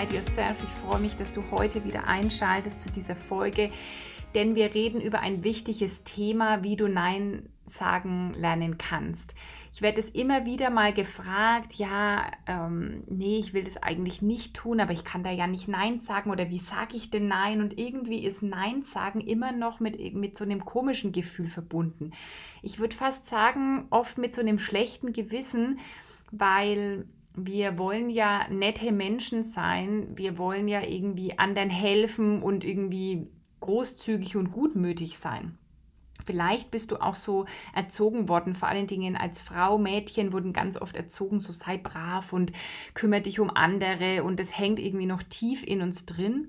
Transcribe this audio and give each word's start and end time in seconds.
Inside 0.00 0.16
Yourself. 0.16 0.62
Ich 0.62 0.70
freue 0.70 1.00
mich, 1.00 1.16
dass 1.16 1.34
du 1.34 1.42
heute 1.50 1.84
wieder 1.84 2.08
einschaltest 2.08 2.80
zu 2.80 2.90
dieser 2.90 3.14
Folge, 3.14 3.70
denn 4.34 4.54
wir 4.54 4.74
reden 4.74 5.00
über 5.00 5.20
ein 5.20 5.44
wichtiges 5.44 6.04
Thema, 6.04 6.62
wie 6.62 6.76
du 6.76 6.88
Nein 6.88 7.50
sagen 7.66 8.32
lernen 8.34 8.78
kannst. 8.78 9.34
Ich 9.72 9.82
werde 9.82 10.00
es 10.00 10.08
immer 10.08 10.46
wieder 10.46 10.70
mal 10.70 10.94
gefragt, 10.94 11.74
ja, 11.74 12.30
ähm, 12.46 13.04
nee, 13.08 13.36
ich 13.36 13.52
will 13.52 13.62
das 13.62 13.76
eigentlich 13.82 14.22
nicht 14.22 14.54
tun, 14.54 14.80
aber 14.80 14.92
ich 14.92 15.04
kann 15.04 15.22
da 15.22 15.30
ja 15.30 15.46
nicht 15.46 15.68
Nein 15.68 15.98
sagen 15.98 16.30
oder 16.30 16.48
wie 16.48 16.58
sage 16.58 16.96
ich 16.96 17.10
denn 17.10 17.28
Nein? 17.28 17.60
Und 17.60 17.78
irgendwie 17.78 18.24
ist 18.24 18.42
Nein 18.42 18.82
sagen 18.82 19.20
immer 19.20 19.52
noch 19.52 19.80
mit, 19.80 20.14
mit 20.14 20.36
so 20.36 20.44
einem 20.44 20.64
komischen 20.64 21.12
Gefühl 21.12 21.48
verbunden. 21.48 22.12
Ich 22.62 22.78
würde 22.78 22.96
fast 22.96 23.26
sagen, 23.26 23.86
oft 23.90 24.16
mit 24.16 24.34
so 24.34 24.40
einem 24.40 24.58
schlechten 24.58 25.12
Gewissen, 25.12 25.78
weil 26.30 27.06
wir 27.46 27.78
wollen 27.78 28.10
ja 28.10 28.48
nette 28.48 28.92
Menschen 28.92 29.42
sein, 29.42 30.08
wir 30.16 30.38
wollen 30.38 30.68
ja 30.68 30.82
irgendwie 30.82 31.38
anderen 31.38 31.70
helfen 31.70 32.42
und 32.42 32.64
irgendwie 32.64 33.28
großzügig 33.60 34.36
und 34.36 34.52
gutmütig 34.52 35.18
sein. 35.18 35.58
Vielleicht 36.24 36.70
bist 36.70 36.90
du 36.90 36.96
auch 36.96 37.14
so 37.14 37.46
erzogen 37.74 38.28
worden, 38.28 38.54
vor 38.54 38.68
allen 38.68 38.86
Dingen 38.86 39.16
als 39.16 39.42
Frau, 39.42 39.78
Mädchen 39.78 40.32
wurden 40.32 40.52
ganz 40.52 40.76
oft 40.80 40.94
erzogen, 40.94 41.40
so 41.40 41.52
sei 41.52 41.78
brav 41.78 42.32
und 42.32 42.52
kümmere 42.94 43.22
dich 43.22 43.40
um 43.40 43.50
andere 43.50 44.22
und 44.22 44.38
das 44.38 44.56
hängt 44.56 44.78
irgendwie 44.78 45.06
noch 45.06 45.22
tief 45.22 45.64
in 45.66 45.82
uns 45.82 46.06
drin. 46.06 46.48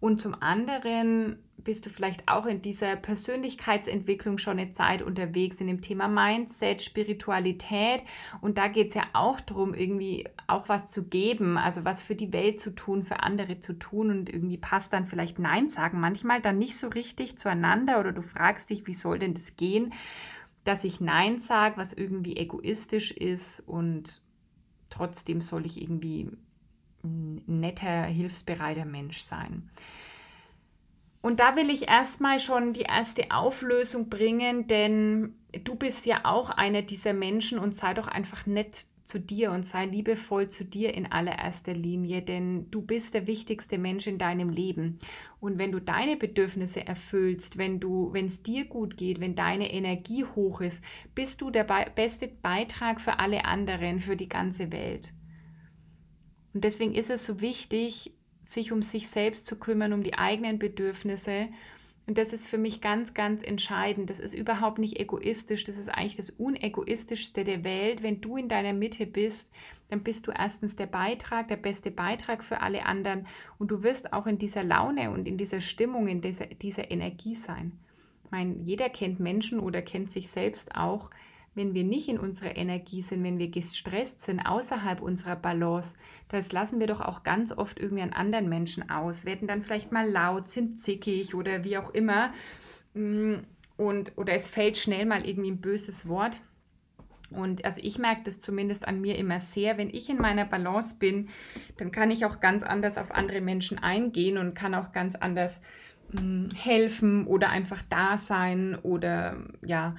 Und 0.00 0.20
zum 0.20 0.34
anderen 0.34 1.38
bist 1.64 1.86
du 1.86 1.90
vielleicht 1.90 2.28
auch 2.28 2.46
in 2.46 2.62
dieser 2.62 2.96
Persönlichkeitsentwicklung 2.96 4.38
schon 4.38 4.58
eine 4.58 4.70
Zeit 4.70 5.02
unterwegs, 5.02 5.60
in 5.60 5.66
dem 5.66 5.80
Thema 5.80 6.08
Mindset, 6.08 6.82
Spiritualität. 6.82 8.04
Und 8.40 8.58
da 8.58 8.68
geht 8.68 8.88
es 8.88 8.94
ja 8.94 9.04
auch 9.12 9.40
darum, 9.40 9.74
irgendwie 9.74 10.28
auch 10.46 10.68
was 10.68 10.88
zu 10.88 11.04
geben, 11.04 11.58
also 11.58 11.84
was 11.84 12.02
für 12.02 12.14
die 12.14 12.32
Welt 12.32 12.60
zu 12.60 12.74
tun, 12.74 13.02
für 13.02 13.20
andere 13.20 13.60
zu 13.60 13.74
tun. 13.74 14.10
Und 14.10 14.28
irgendwie 14.28 14.58
passt 14.58 14.92
dann 14.92 15.06
vielleicht 15.06 15.38
Nein 15.38 15.68
sagen 15.68 16.00
manchmal 16.00 16.40
dann 16.40 16.58
nicht 16.58 16.76
so 16.76 16.88
richtig 16.88 17.38
zueinander 17.38 18.00
oder 18.00 18.12
du 18.12 18.22
fragst 18.22 18.70
dich, 18.70 18.86
wie 18.86 18.94
soll 18.94 19.18
denn 19.18 19.34
das 19.34 19.56
gehen, 19.56 19.92
dass 20.64 20.84
ich 20.84 21.00
Nein 21.00 21.38
sage, 21.38 21.76
was 21.76 21.92
irgendwie 21.92 22.36
egoistisch 22.36 23.10
ist 23.10 23.60
und 23.60 24.22
trotzdem 24.90 25.40
soll 25.40 25.66
ich 25.66 25.80
irgendwie 25.80 26.30
ein 27.04 27.42
netter, 27.46 28.04
hilfsbereiter 28.04 28.84
Mensch 28.84 29.20
sein. 29.20 29.70
Und 31.22 31.38
da 31.38 31.54
will 31.54 31.70
ich 31.70 31.88
erstmal 31.88 32.40
schon 32.40 32.72
die 32.72 32.82
erste 32.82 33.30
Auflösung 33.30 34.10
bringen, 34.10 34.66
denn 34.66 35.36
du 35.64 35.76
bist 35.76 36.04
ja 36.04 36.22
auch 36.24 36.50
einer 36.50 36.82
dieser 36.82 37.12
Menschen 37.12 37.60
und 37.60 37.76
sei 37.76 37.94
doch 37.94 38.08
einfach 38.08 38.44
nett 38.44 38.86
zu 39.04 39.20
dir 39.20 39.52
und 39.52 39.64
sei 39.64 39.86
liebevoll 39.86 40.48
zu 40.48 40.64
dir 40.64 40.94
in 40.94 41.10
allererster 41.10 41.74
Linie, 41.74 42.22
denn 42.22 42.70
du 42.70 42.82
bist 42.82 43.14
der 43.14 43.26
wichtigste 43.26 43.78
Mensch 43.78 44.06
in 44.06 44.18
deinem 44.18 44.48
Leben. 44.48 44.98
Und 45.40 45.58
wenn 45.58 45.72
du 45.72 45.80
deine 45.80 46.16
Bedürfnisse 46.16 46.86
erfüllst, 46.86 47.56
wenn 47.56 47.78
du, 47.78 48.12
wenn 48.12 48.26
es 48.26 48.42
dir 48.42 48.64
gut 48.64 48.96
geht, 48.96 49.20
wenn 49.20 49.34
deine 49.34 49.72
Energie 49.72 50.24
hoch 50.24 50.60
ist, 50.60 50.82
bist 51.14 51.40
du 51.40 51.50
der 51.50 51.64
beste 51.94 52.28
Beitrag 52.28 53.00
für 53.00 53.18
alle 53.20 53.44
anderen, 53.44 54.00
für 54.00 54.16
die 54.16 54.28
ganze 54.28 54.72
Welt. 54.72 55.12
Und 56.52 56.64
deswegen 56.64 56.94
ist 56.94 57.10
es 57.10 57.24
so 57.24 57.40
wichtig, 57.40 58.12
sich 58.42 58.72
um 58.72 58.82
sich 58.82 59.08
selbst 59.08 59.46
zu 59.46 59.58
kümmern, 59.58 59.92
um 59.92 60.02
die 60.02 60.14
eigenen 60.14 60.58
Bedürfnisse. 60.58 61.48
Und 62.06 62.18
das 62.18 62.32
ist 62.32 62.48
für 62.48 62.58
mich 62.58 62.80
ganz, 62.80 63.14
ganz 63.14 63.42
entscheidend. 63.42 64.10
Das 64.10 64.18
ist 64.18 64.34
überhaupt 64.34 64.78
nicht 64.78 64.98
egoistisch. 64.98 65.64
Das 65.64 65.78
ist 65.78 65.88
eigentlich 65.88 66.16
das 66.16 66.30
unegoistischste 66.30 67.44
der 67.44 67.62
Welt. 67.62 68.02
Wenn 68.02 68.20
du 68.20 68.36
in 68.36 68.48
deiner 68.48 68.72
Mitte 68.72 69.06
bist, 69.06 69.52
dann 69.88 70.02
bist 70.02 70.26
du 70.26 70.32
erstens 70.32 70.74
der 70.74 70.86
Beitrag, 70.86 71.48
der 71.48 71.56
beste 71.56 71.90
Beitrag 71.90 72.42
für 72.42 72.60
alle 72.60 72.86
anderen. 72.86 73.26
Und 73.58 73.70
du 73.70 73.82
wirst 73.84 74.12
auch 74.12 74.26
in 74.26 74.38
dieser 74.38 74.64
Laune 74.64 75.10
und 75.10 75.28
in 75.28 75.38
dieser 75.38 75.60
Stimmung, 75.60 76.08
in 76.08 76.20
dieser, 76.20 76.46
dieser 76.46 76.90
Energie 76.90 77.36
sein. 77.36 77.72
Ich 78.24 78.30
meine, 78.32 78.56
jeder 78.56 78.88
kennt 78.88 79.20
Menschen 79.20 79.60
oder 79.60 79.82
kennt 79.82 80.10
sich 80.10 80.28
selbst 80.28 80.74
auch, 80.74 81.10
wenn 81.54 81.74
wir 81.74 81.84
nicht 81.84 82.08
in 82.08 82.18
unserer 82.18 82.56
Energie 82.56 83.02
sind, 83.02 83.22
wenn 83.24 83.38
wir 83.38 83.48
gestresst 83.48 84.22
sind, 84.22 84.40
außerhalb 84.40 85.02
unserer 85.02 85.36
Balance, 85.36 85.96
das 86.28 86.52
lassen 86.52 86.80
wir 86.80 86.86
doch 86.86 87.00
auch 87.00 87.24
ganz 87.24 87.52
oft 87.52 87.78
irgendwie 87.78 88.02
an 88.02 88.12
anderen 88.12 88.48
Menschen 88.48 88.88
aus, 88.88 89.24
werden 89.24 89.48
dann 89.48 89.62
vielleicht 89.62 89.92
mal 89.92 90.08
laut, 90.08 90.48
sind 90.48 90.80
zickig 90.80 91.34
oder 91.34 91.64
wie 91.64 91.76
auch 91.76 91.90
immer. 91.90 92.32
Mm, 92.94 93.40
und, 93.76 94.12
oder 94.16 94.32
es 94.34 94.48
fällt 94.48 94.78
schnell 94.78 95.04
mal 95.04 95.26
irgendwie 95.26 95.50
ein 95.50 95.60
böses 95.60 96.08
Wort. 96.08 96.40
Und 97.30 97.64
also 97.64 97.80
ich 97.82 97.98
merke 97.98 98.22
das 98.24 98.38
zumindest 98.38 98.86
an 98.86 99.00
mir 99.00 99.16
immer 99.16 99.40
sehr, 99.40 99.78
wenn 99.78 99.90
ich 99.90 100.08
in 100.10 100.18
meiner 100.18 100.44
Balance 100.44 100.96
bin, 100.98 101.28
dann 101.78 101.90
kann 101.90 102.10
ich 102.10 102.24
auch 102.24 102.40
ganz 102.40 102.62
anders 102.62 102.98
auf 102.98 103.12
andere 103.12 103.40
Menschen 103.40 103.78
eingehen 103.78 104.38
und 104.38 104.54
kann 104.54 104.74
auch 104.74 104.92
ganz 104.92 105.16
anders 105.16 105.60
mh, 106.12 106.22
mm, 106.22 106.48
helfen 106.56 107.26
oder 107.26 107.50
einfach 107.50 107.82
da 107.88 108.16
sein 108.16 108.78
oder 108.82 109.36
ja, 109.62 109.96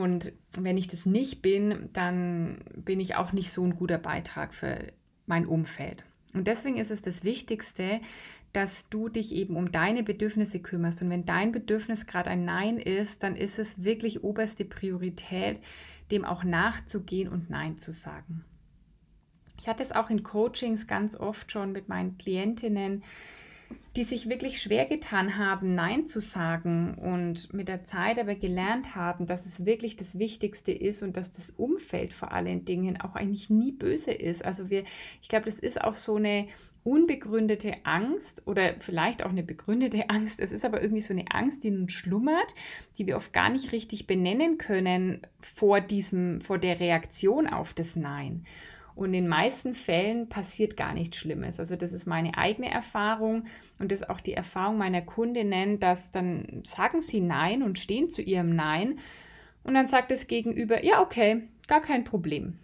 und 0.00 0.32
wenn 0.58 0.76
ich 0.76 0.88
das 0.88 1.06
nicht 1.06 1.42
bin, 1.42 1.88
dann 1.92 2.58
bin 2.74 3.00
ich 3.00 3.16
auch 3.16 3.32
nicht 3.32 3.52
so 3.52 3.64
ein 3.64 3.76
guter 3.76 3.98
Beitrag 3.98 4.54
für 4.54 4.78
mein 5.26 5.46
Umfeld. 5.46 6.04
Und 6.34 6.46
deswegen 6.46 6.76
ist 6.76 6.90
es 6.90 7.02
das 7.02 7.24
Wichtigste, 7.24 8.00
dass 8.52 8.88
du 8.88 9.08
dich 9.08 9.34
eben 9.34 9.56
um 9.56 9.70
deine 9.70 10.02
Bedürfnisse 10.02 10.60
kümmerst. 10.60 11.02
Und 11.02 11.10
wenn 11.10 11.24
dein 11.24 11.52
Bedürfnis 11.52 12.06
gerade 12.06 12.30
ein 12.30 12.44
Nein 12.44 12.78
ist, 12.78 13.22
dann 13.22 13.36
ist 13.36 13.58
es 13.58 13.84
wirklich 13.84 14.24
oberste 14.24 14.64
Priorität, 14.64 15.60
dem 16.10 16.24
auch 16.24 16.42
nachzugehen 16.42 17.28
und 17.28 17.50
Nein 17.50 17.78
zu 17.78 17.92
sagen. 17.92 18.44
Ich 19.60 19.68
hatte 19.68 19.82
es 19.82 19.92
auch 19.92 20.10
in 20.10 20.22
Coachings 20.22 20.86
ganz 20.86 21.16
oft 21.16 21.52
schon 21.52 21.72
mit 21.72 21.88
meinen 21.88 22.16
Klientinnen, 22.18 23.04
die 23.96 24.04
sich 24.04 24.28
wirklich 24.28 24.60
schwer 24.60 24.86
getan 24.86 25.36
haben, 25.36 25.74
Nein 25.74 26.06
zu 26.06 26.20
sagen 26.20 26.94
und 26.94 27.52
mit 27.52 27.68
der 27.68 27.84
Zeit 27.84 28.18
aber 28.18 28.34
gelernt 28.36 28.94
haben, 28.94 29.26
dass 29.26 29.46
es 29.46 29.66
wirklich 29.66 29.96
das 29.96 30.18
Wichtigste 30.18 30.72
ist 30.72 31.02
und 31.02 31.16
dass 31.16 31.32
das 31.32 31.50
Umfeld 31.50 32.12
vor 32.12 32.32
allen 32.32 32.64
Dingen 32.64 33.00
auch 33.00 33.16
eigentlich 33.16 33.50
nie 33.50 33.72
böse 33.72 34.12
ist. 34.12 34.44
Also 34.44 34.70
wir, 34.70 34.84
ich 35.20 35.28
glaube, 35.28 35.46
das 35.46 35.58
ist 35.58 35.80
auch 35.80 35.96
so 35.96 36.16
eine 36.16 36.46
unbegründete 36.82 37.74
Angst 37.84 38.46
oder 38.46 38.74
vielleicht 38.78 39.24
auch 39.24 39.30
eine 39.30 39.42
begründete 39.42 40.04
Angst. 40.08 40.40
Es 40.40 40.52
ist 40.52 40.64
aber 40.64 40.80
irgendwie 40.80 41.02
so 41.02 41.12
eine 41.12 41.24
Angst, 41.30 41.64
die 41.64 41.70
nun 41.70 41.88
schlummert, 41.88 42.54
die 42.96 43.06
wir 43.06 43.16
oft 43.16 43.32
gar 43.32 43.50
nicht 43.50 43.72
richtig 43.72 44.06
benennen 44.06 44.56
können 44.56 45.22
vor 45.40 45.80
diesem, 45.80 46.40
vor 46.40 46.58
der 46.58 46.80
Reaktion 46.80 47.46
auf 47.48 47.74
das 47.74 47.96
Nein. 47.96 48.44
Und 48.94 49.06
in 49.06 49.24
den 49.24 49.28
meisten 49.28 49.74
Fällen 49.74 50.28
passiert 50.28 50.76
gar 50.76 50.94
nichts 50.94 51.16
Schlimmes. 51.16 51.58
Also 51.58 51.76
das 51.76 51.92
ist 51.92 52.06
meine 52.06 52.36
eigene 52.36 52.70
Erfahrung 52.70 53.44
und 53.78 53.92
das 53.92 54.02
ist 54.02 54.10
auch 54.10 54.20
die 54.20 54.34
Erfahrung 54.34 54.78
meiner 54.78 55.02
Kundinnen, 55.02 55.78
dass 55.78 56.10
dann 56.10 56.62
sagen 56.64 57.00
sie 57.00 57.20
Nein 57.20 57.62
und 57.62 57.78
stehen 57.78 58.10
zu 58.10 58.22
ihrem 58.22 58.54
Nein 58.54 58.98
und 59.62 59.74
dann 59.74 59.86
sagt 59.86 60.10
das 60.10 60.26
Gegenüber, 60.26 60.84
ja, 60.84 61.00
okay, 61.02 61.42
gar 61.66 61.80
kein 61.80 62.04
Problem. 62.04 62.58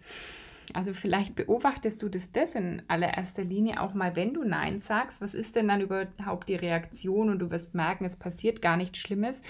Also 0.73 0.93
vielleicht 0.93 1.35
beobachtest 1.35 2.01
du 2.01 2.09
das, 2.09 2.31
das 2.31 2.55
in 2.55 2.81
allererster 2.87 3.43
Linie 3.43 3.81
auch 3.81 3.93
mal, 3.93 4.15
wenn 4.15 4.33
du 4.33 4.43
Nein 4.43 4.79
sagst. 4.79 5.21
Was 5.21 5.33
ist 5.33 5.55
denn 5.55 5.69
dann 5.69 5.81
überhaupt 5.81 6.49
die 6.49 6.55
Reaktion? 6.55 7.29
Und 7.29 7.39
du 7.39 7.49
wirst 7.49 7.73
merken, 7.73 8.03
es 8.03 8.17
passiert 8.17 8.61
gar 8.61 8.75
nichts 8.75 8.99
Schlimmes. 8.99 9.41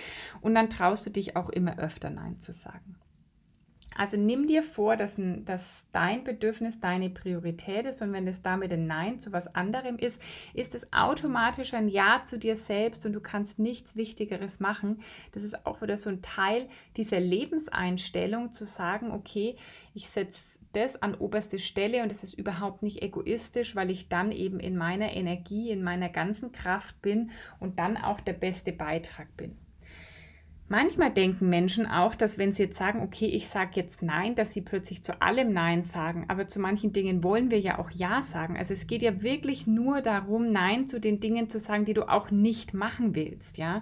Und 0.42 0.54
dann 0.54 0.70
traust 0.70 1.08
du 1.08 1.10
dich 1.10 1.36
auch 1.36 1.50
immer 1.50 1.80
öfter 1.80 2.12
Nein 2.12 2.40
zu 2.40 2.54
sagen. 2.54 2.96
Also 3.98 4.16
nimm 4.16 4.46
dir 4.46 4.62
vor, 4.62 4.96
dass, 4.96 5.16
dass 5.18 5.88
dein 5.92 6.24
Bedürfnis 6.24 6.80
deine 6.80 7.10
Priorität 7.10 7.88
ist 7.88 8.04
und 8.04 8.14
wenn 8.14 8.28
es 8.28 8.44
damit 8.44 8.72
ein 8.72 8.86
Nein 8.86 9.20
zu 9.20 9.34
was 9.34 9.56
anderem 9.56 9.98
ist, 9.98 10.22
ist 10.54 10.76
es 10.76 10.94
automatisch 10.94 11.74
ein 11.74 11.90
Ja 11.90 12.22
zu 12.24 12.38
dir 12.38 12.56
selbst 12.56 13.08
und 13.08 13.14
du 13.14 13.20
kannst 13.20 13.58
nichts 13.58 13.96
Wichtigeres 13.96 14.60
machen. 14.60 15.02
Das 15.32 15.42
ist 15.42 15.66
auch 15.66 15.82
wieder 15.82 15.98
so 15.98 16.12
ein 16.12 16.22
Teil 16.22 16.68
dieser 16.96 17.20
Lebenseinstellung 17.20 18.52
zu 18.52 18.66
sagen, 18.66 19.12
okay, 19.12 19.56
ich 19.96 20.12
setze 20.12 20.60
das 20.74 21.02
an 21.02 21.16
oberste 21.16 21.58
Stelle 21.58 22.04
und 22.04 22.12
es 22.12 22.22
ist 22.22 22.34
überhaupt 22.34 22.84
nicht 22.84 23.02
egoistisch, 23.02 23.76
weil 23.76 23.90
ich 23.90 24.10
dann 24.10 24.32
eben 24.32 24.60
in 24.60 24.78
meiner 24.78 25.12
Energie, 25.14 25.72
in 25.72 25.84
meiner 25.84 26.10
ganzen 26.10 26.52
Kraft 26.52 27.02
bin 27.02 27.32
und 27.60 27.80
dann 27.80 27.98
auch 27.98 28.22
der 28.22 28.34
beste 28.34 28.72
Beitrag 28.72 29.36
bin. 29.36 29.58
Manchmal 30.70 31.12
denken 31.12 31.48
Menschen 31.48 31.86
auch, 31.86 32.14
dass 32.14 32.38
wenn 32.38 32.52
sie 32.52 32.64
jetzt 32.64 32.78
sagen, 32.78 33.02
okay, 33.02 33.28
ich 33.28 33.48
sage 33.48 33.72
jetzt 33.76 34.02
Nein, 34.02 34.36
dass 34.36 34.52
sie 34.52 34.62
plötzlich 34.62 35.02
zu 35.02 35.22
allem 35.22 35.54
Nein 35.54 35.84
sagen. 35.84 36.26
Aber 36.28 36.48
zu 36.48 36.60
manchen 36.60 36.92
Dingen 36.92 37.24
wollen 37.24 37.50
wir 37.50 37.60
ja 37.60 37.80
auch 37.80 37.90
Ja 37.92 38.22
sagen. 38.22 38.58
Also 38.58 38.74
es 38.74 38.86
geht 38.86 39.02
ja 39.02 39.22
wirklich 39.22 39.66
nur 39.66 40.02
darum, 40.02 40.52
Nein 40.52 40.86
zu 40.86 41.00
den 41.00 41.22
Dingen 41.22 41.48
zu 41.48 41.60
sagen, 41.60 41.86
die 41.86 41.94
du 41.94 42.10
auch 42.10 42.32
nicht 42.32 42.74
machen 42.74 43.16
willst, 43.16 43.58
ja. 43.58 43.82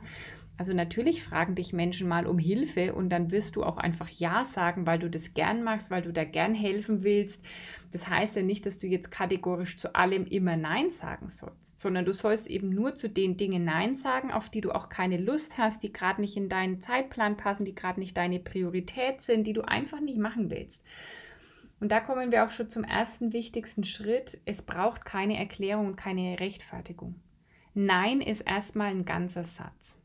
Also 0.58 0.74
natürlich 0.74 1.22
fragen 1.22 1.56
dich 1.56 1.74
Menschen 1.74 2.08
mal 2.08 2.26
um 2.26 2.40
Hilfe 2.40 2.96
und 2.96 3.10
dann 3.10 3.30
wirst 3.30 3.58
du 3.58 3.64
auch 3.64 3.78
einfach 3.78 4.10
Ja 4.10 4.46
sagen, 4.46 4.88
weil 4.88 5.00
du 5.00 5.10
das 5.10 5.34
gern 5.34 5.64
machst, 5.64 5.92
weil 5.92 6.02
du 6.02 6.14
da 6.14 6.24
gern 6.24 6.54
helfen 6.54 7.04
willst. 7.04 7.44
Das 7.92 8.08
heißt 8.08 8.38
ja 8.38 8.42
nicht, 8.42 8.66
dass 8.66 8.80
du 8.80 8.88
jetzt 8.88 9.12
kategorisch 9.12 9.78
zu 9.78 9.96
allem 9.96 10.26
immer 10.26 10.56
Nein 10.56 10.92
sagen 10.92 11.28
sollst, 11.28 11.80
sondern 11.80 12.06
du 12.06 12.14
sollst 12.14 12.48
eben 12.48 12.70
nur 12.70 12.96
zu 12.96 13.10
den 13.10 13.36
Dingen 13.36 13.66
Nein 13.66 13.96
sagen, 13.96 14.32
auf 14.32 14.50
die 14.50 14.62
du 14.62 14.72
auch 14.72 14.88
keine 14.88 15.18
Lust 15.18 15.58
hast, 15.58 15.84
die 15.84 15.92
gerade 15.92 16.22
nicht 16.22 16.38
in 16.38 16.48
deinen 16.48 16.80
Zeitplan 16.80 17.36
passen, 17.36 17.66
die 17.66 17.76
gerade 17.76 18.00
nicht 18.00 18.16
deine 18.16 18.40
Priorität 18.40 19.22
sind, 19.22 19.46
die 19.46 19.54
du 19.54 19.62
einfach 19.62 20.00
nicht 20.00 20.18
machen 20.18 20.52
willst. 20.52 20.86
Und 21.82 21.92
da 21.92 22.00
kommen 22.00 22.32
wir 22.32 22.46
auch 22.46 22.52
schon 22.52 22.70
zum 22.70 22.86
ersten 22.86 23.34
wichtigsten 23.34 23.84
Schritt. 23.84 24.40
Es 24.46 24.62
braucht 24.62 25.04
keine 25.04 25.38
Erklärung 25.38 25.88
und 25.88 25.96
keine 25.98 26.40
Rechtfertigung. 26.40 27.16
Nein 27.74 28.22
ist 28.22 28.42
erstmal 28.42 28.92
ein 28.92 29.04
ganzer 29.04 29.44
Satz. 29.44 29.98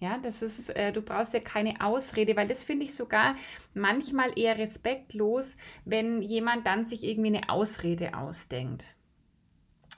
Ja, 0.00 0.16
das 0.16 0.40
ist, 0.40 0.70
äh, 0.70 0.92
du 0.92 1.02
brauchst 1.02 1.34
ja 1.34 1.40
keine 1.40 1.74
Ausrede, 1.82 2.34
weil 2.34 2.48
das 2.48 2.64
finde 2.64 2.84
ich 2.84 2.94
sogar 2.94 3.36
manchmal 3.74 4.36
eher 4.36 4.56
respektlos, 4.56 5.58
wenn 5.84 6.22
jemand 6.22 6.66
dann 6.66 6.86
sich 6.86 7.04
irgendwie 7.04 7.36
eine 7.36 7.50
Ausrede 7.50 8.16
ausdenkt. 8.16 8.94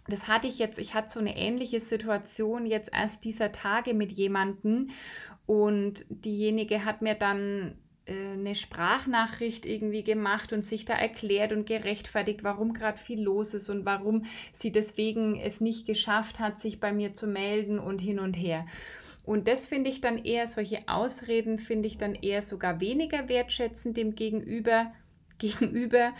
Das 0.08 0.26
hatte 0.26 0.48
ich 0.48 0.58
jetzt, 0.58 0.80
ich 0.80 0.94
hatte 0.94 1.08
so 1.08 1.20
eine 1.20 1.36
ähnliche 1.36 1.80
Situation 1.80 2.66
jetzt 2.66 2.90
erst 2.92 3.24
dieser 3.24 3.52
Tage 3.52 3.94
mit 3.94 4.10
jemandem 4.10 4.90
und 5.46 6.04
diejenige 6.08 6.84
hat 6.84 7.02
mir 7.02 7.14
dann 7.14 7.78
äh, 8.06 8.32
eine 8.32 8.56
Sprachnachricht 8.56 9.64
irgendwie 9.64 10.02
gemacht 10.02 10.52
und 10.52 10.62
sich 10.62 10.84
da 10.84 10.94
erklärt 10.94 11.52
und 11.52 11.66
gerechtfertigt, 11.66 12.42
warum 12.42 12.72
gerade 12.72 12.98
viel 12.98 13.22
los 13.22 13.54
ist 13.54 13.68
und 13.68 13.84
warum 13.84 14.24
sie 14.52 14.72
deswegen 14.72 15.38
es 15.38 15.60
nicht 15.60 15.86
geschafft 15.86 16.40
hat, 16.40 16.58
sich 16.58 16.80
bei 16.80 16.92
mir 16.92 17.14
zu 17.14 17.28
melden 17.28 17.78
und 17.78 18.00
hin 18.00 18.18
und 18.18 18.34
her. 18.34 18.66
Und 19.24 19.48
das 19.48 19.66
finde 19.66 19.90
ich 19.90 20.00
dann 20.00 20.18
eher, 20.18 20.46
solche 20.48 20.88
Ausreden 20.88 21.58
finde 21.58 21.86
ich 21.86 21.98
dann 21.98 22.14
eher 22.14 22.42
sogar 22.42 22.80
weniger 22.80 23.28
wertschätzend 23.28 23.96
dem 23.96 24.14
Gegenüber, 24.14 24.92
gegenüber 25.38 26.12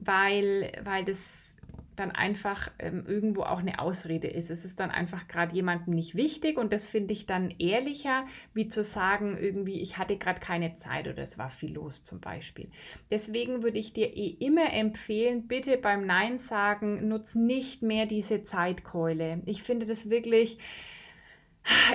weil, 0.00 0.72
weil 0.84 1.04
das 1.04 1.56
dann 1.98 2.10
einfach 2.12 2.70
ähm, 2.78 3.04
irgendwo 3.06 3.42
auch 3.42 3.58
eine 3.58 3.80
Ausrede 3.80 4.28
ist. 4.28 4.50
Es 4.50 4.64
ist 4.64 4.78
dann 4.80 4.90
einfach 4.90 5.28
gerade 5.28 5.54
jemandem 5.54 5.94
nicht 5.94 6.14
wichtig 6.14 6.56
und 6.56 6.72
das 6.72 6.86
finde 6.86 7.12
ich 7.12 7.26
dann 7.26 7.52
ehrlicher, 7.58 8.24
wie 8.54 8.68
zu 8.68 8.84
sagen, 8.84 9.36
irgendwie, 9.36 9.80
ich 9.80 9.98
hatte 9.98 10.16
gerade 10.16 10.40
keine 10.40 10.74
Zeit 10.74 11.08
oder 11.08 11.22
es 11.22 11.38
war 11.38 11.48
viel 11.48 11.72
los 11.72 12.04
zum 12.04 12.20
Beispiel. 12.20 12.70
Deswegen 13.10 13.62
würde 13.62 13.78
ich 13.78 13.92
dir 13.92 14.16
eh 14.16 14.28
immer 14.28 14.72
empfehlen, 14.72 15.48
bitte 15.48 15.76
beim 15.76 16.06
Nein 16.06 16.38
sagen, 16.38 17.08
nutz 17.08 17.34
nicht 17.34 17.82
mehr 17.82 18.06
diese 18.06 18.42
Zeitkeule. 18.42 19.42
Ich 19.46 19.62
finde 19.62 19.86
das 19.86 20.08
wirklich 20.10 20.58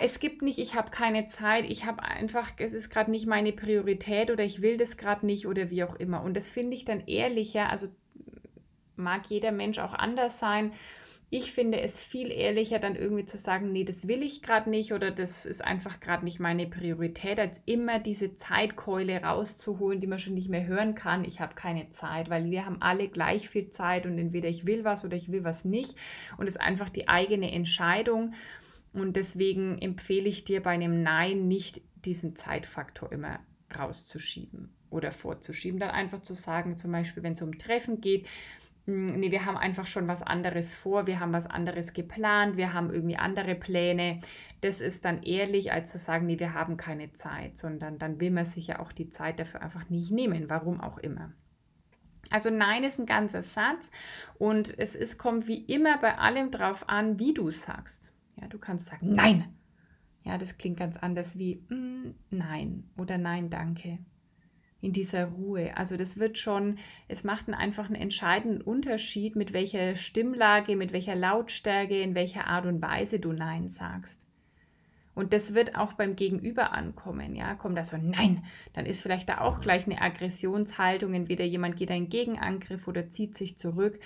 es 0.02 0.20
gibt 0.20 0.42
nicht, 0.42 0.60
ich 0.60 0.76
habe 0.76 0.92
keine 0.92 1.28
Zeit, 1.28 1.66
ich 1.68 1.86
habe 1.86 2.04
einfach, 2.04 2.52
es 2.58 2.74
ist 2.74 2.90
gerade 2.90 3.12
nicht 3.12 3.28
meine 3.28 3.54
Priorität 3.54 4.32
oder 4.32 4.44
ich 4.44 4.62
will 4.62 4.78
das 4.78 4.98
gerade 4.98 5.26
nicht 5.26 5.48
oder 5.48 5.70
wie 5.72 5.84
auch 5.84 5.96
immer. 5.96 6.24
Und 6.24 6.36
das 6.36 6.50
finde 6.50 6.76
ich 6.76 6.86
dann 6.86 7.02
ehrlicher, 7.08 7.70
also 7.70 7.88
mag 8.96 9.28
jeder 9.28 9.52
Mensch 9.52 9.80
auch 9.80 9.94
anders 9.94 10.40
sein. 10.40 10.74
Ich 11.36 11.52
finde 11.52 11.82
es 11.82 12.04
viel 12.04 12.32
ehrlicher, 12.32 12.78
dann 12.78 12.96
irgendwie 12.96 13.26
zu 13.26 13.40
sagen, 13.40 13.72
nee, 13.72 13.84
das 13.84 14.08
will 14.08 14.22
ich 14.22 14.44
gerade 14.44 14.70
nicht 14.70 14.94
oder 14.94 15.10
das 15.10 15.48
ist 15.48 15.64
einfach 15.64 16.00
gerade 16.00 16.24
nicht 16.24 16.40
meine 16.40 16.68
Priorität, 16.68 17.40
als 17.40 17.60
immer 17.66 17.98
diese 17.98 18.36
Zeitkeule 18.36 19.24
rauszuholen, 19.24 20.00
die 20.00 20.06
man 20.06 20.20
schon 20.20 20.36
nicht 20.36 20.50
mehr 20.50 20.68
hören 20.68 20.94
kann. 20.94 21.26
Ich 21.26 21.40
habe 21.40 21.56
keine 21.56 21.90
Zeit, 21.90 22.30
weil 22.30 22.52
wir 22.52 22.68
haben 22.68 22.84
alle 22.84 23.08
gleich 23.08 23.50
viel 23.50 23.72
Zeit 23.72 24.06
und 24.06 24.20
entweder 24.20 24.48
ich 24.48 24.68
will 24.68 24.84
was 24.84 25.06
oder 25.06 25.16
ich 25.16 25.32
will 25.32 25.44
was 25.44 25.66
nicht. 25.66 25.98
Und 26.38 26.46
es 26.46 26.56
ist 26.56 26.62
einfach 26.62 26.92
die 26.92 27.08
eigene 27.08 27.52
Entscheidung. 27.52 28.36
Und 28.94 29.16
deswegen 29.16 29.80
empfehle 29.80 30.30
ich 30.30 30.44
dir 30.44 30.62
bei 30.62 30.72
einem 30.72 31.02
Nein 31.02 31.48
nicht 31.48 31.82
diesen 32.06 32.36
Zeitfaktor 32.36 33.12
immer 33.12 33.40
rauszuschieben 33.76 34.74
oder 34.90 35.12
vorzuschieben. 35.12 35.80
Dann 35.80 35.90
einfach 35.90 36.20
zu 36.20 36.36
sagen, 36.36 36.78
zum 36.78 36.92
Beispiel, 36.92 37.24
wenn 37.24 37.34
es 37.34 37.42
um 37.42 37.58
Treffen 37.58 38.02
geht, 38.02 38.28
hm, 38.86 39.08
nee, 39.08 39.32
wir 39.32 39.46
haben 39.46 39.58
einfach 39.58 39.88
schon 39.88 40.08
was 40.08 40.22
anderes 40.22 40.74
vor, 40.74 41.08
wir 41.08 41.20
haben 41.20 41.34
was 41.34 41.48
anderes 41.48 41.94
geplant, 41.94 42.58
wir 42.58 42.74
haben 42.74 42.92
irgendwie 42.92 43.16
andere 43.16 43.56
Pläne. 43.56 44.20
Das 44.62 44.82
ist 44.82 45.06
dann 45.06 45.24
ehrlich, 45.24 45.72
als 45.72 45.92
zu 45.92 45.98
sagen, 45.98 46.26
nee, 46.26 46.40
wir 46.40 46.54
haben 46.54 46.78
keine 46.78 47.14
Zeit, 47.14 47.58
sondern 47.58 47.98
dann 47.98 48.20
will 48.20 48.32
man 48.32 48.46
sich 48.46 48.68
ja 48.68 48.80
auch 48.80 48.92
die 48.92 49.10
Zeit 49.10 49.40
dafür 49.40 49.62
einfach 49.62 49.90
nicht 49.90 50.12
nehmen, 50.12 50.50
warum 50.50 50.82
auch 50.82 50.98
immer. 50.98 51.32
Also 52.30 52.50
Nein 52.50 52.84
ist 52.84 53.00
ein 53.00 53.06
ganzer 53.06 53.44
Satz 53.44 53.90
und 54.38 54.78
es 54.78 54.96
ist, 54.96 55.18
kommt 55.18 55.48
wie 55.48 55.64
immer 55.66 55.98
bei 55.98 56.18
allem 56.18 56.52
drauf 56.52 56.90
an, 56.90 57.20
wie 57.20 57.34
du 57.34 57.52
sagst. 57.52 58.13
Ja, 58.44 58.50
du 58.50 58.58
kannst 58.58 58.88
sagen 58.88 59.12
Nein. 59.12 59.46
Ja, 60.24 60.38
das 60.38 60.58
klingt 60.58 60.78
ganz 60.78 60.98
anders 60.98 61.38
wie 61.38 61.64
mm, 61.70 62.14
Nein 62.30 62.84
oder 62.98 63.18
Nein, 63.18 63.50
danke. 63.50 64.00
In 64.82 64.92
dieser 64.92 65.28
Ruhe. 65.28 65.78
Also 65.78 65.96
das 65.96 66.18
wird 66.18 66.38
schon, 66.38 66.78
es 67.08 67.24
macht 67.24 67.48
einen 67.48 67.56
einfach 67.56 67.86
einen 67.86 67.96
entscheidenden 67.96 68.62
Unterschied, 68.62 69.38
mit 69.38 69.54
welcher 69.54 69.96
Stimmlage, 69.96 70.76
mit 70.76 70.92
welcher 70.92 71.16
Lautstärke, 71.16 72.02
in 72.02 72.16
welcher 72.16 72.48
Art 72.48 72.66
und 72.66 72.82
Weise 72.82 73.20
du 73.20 73.32
Nein 73.32 73.70
sagst. 73.70 74.28
Und 75.16 75.32
das 75.32 75.54
wird 75.54 75.76
auch 75.76 75.94
beim 75.94 76.18
Gegenüber 76.18 76.74
ankommen. 76.74 77.36
Ja, 77.36 77.56
kommt 77.56 77.78
da 77.78 77.84
so 77.86 77.96
Nein, 77.98 78.44
dann 78.74 78.86
ist 78.86 79.02
vielleicht 79.02 79.30
da 79.30 79.40
auch 79.40 79.62
gleich 79.62 79.86
eine 79.86 80.02
Aggressionshaltung. 80.02 81.14
Entweder 81.14 81.46
jemand 81.46 81.78
geht 81.78 81.92
einen 81.92 82.10
Gegenangriff 82.10 82.88
oder 82.90 83.10
zieht 83.10 83.38
sich 83.38 83.58
zurück. 83.58 84.00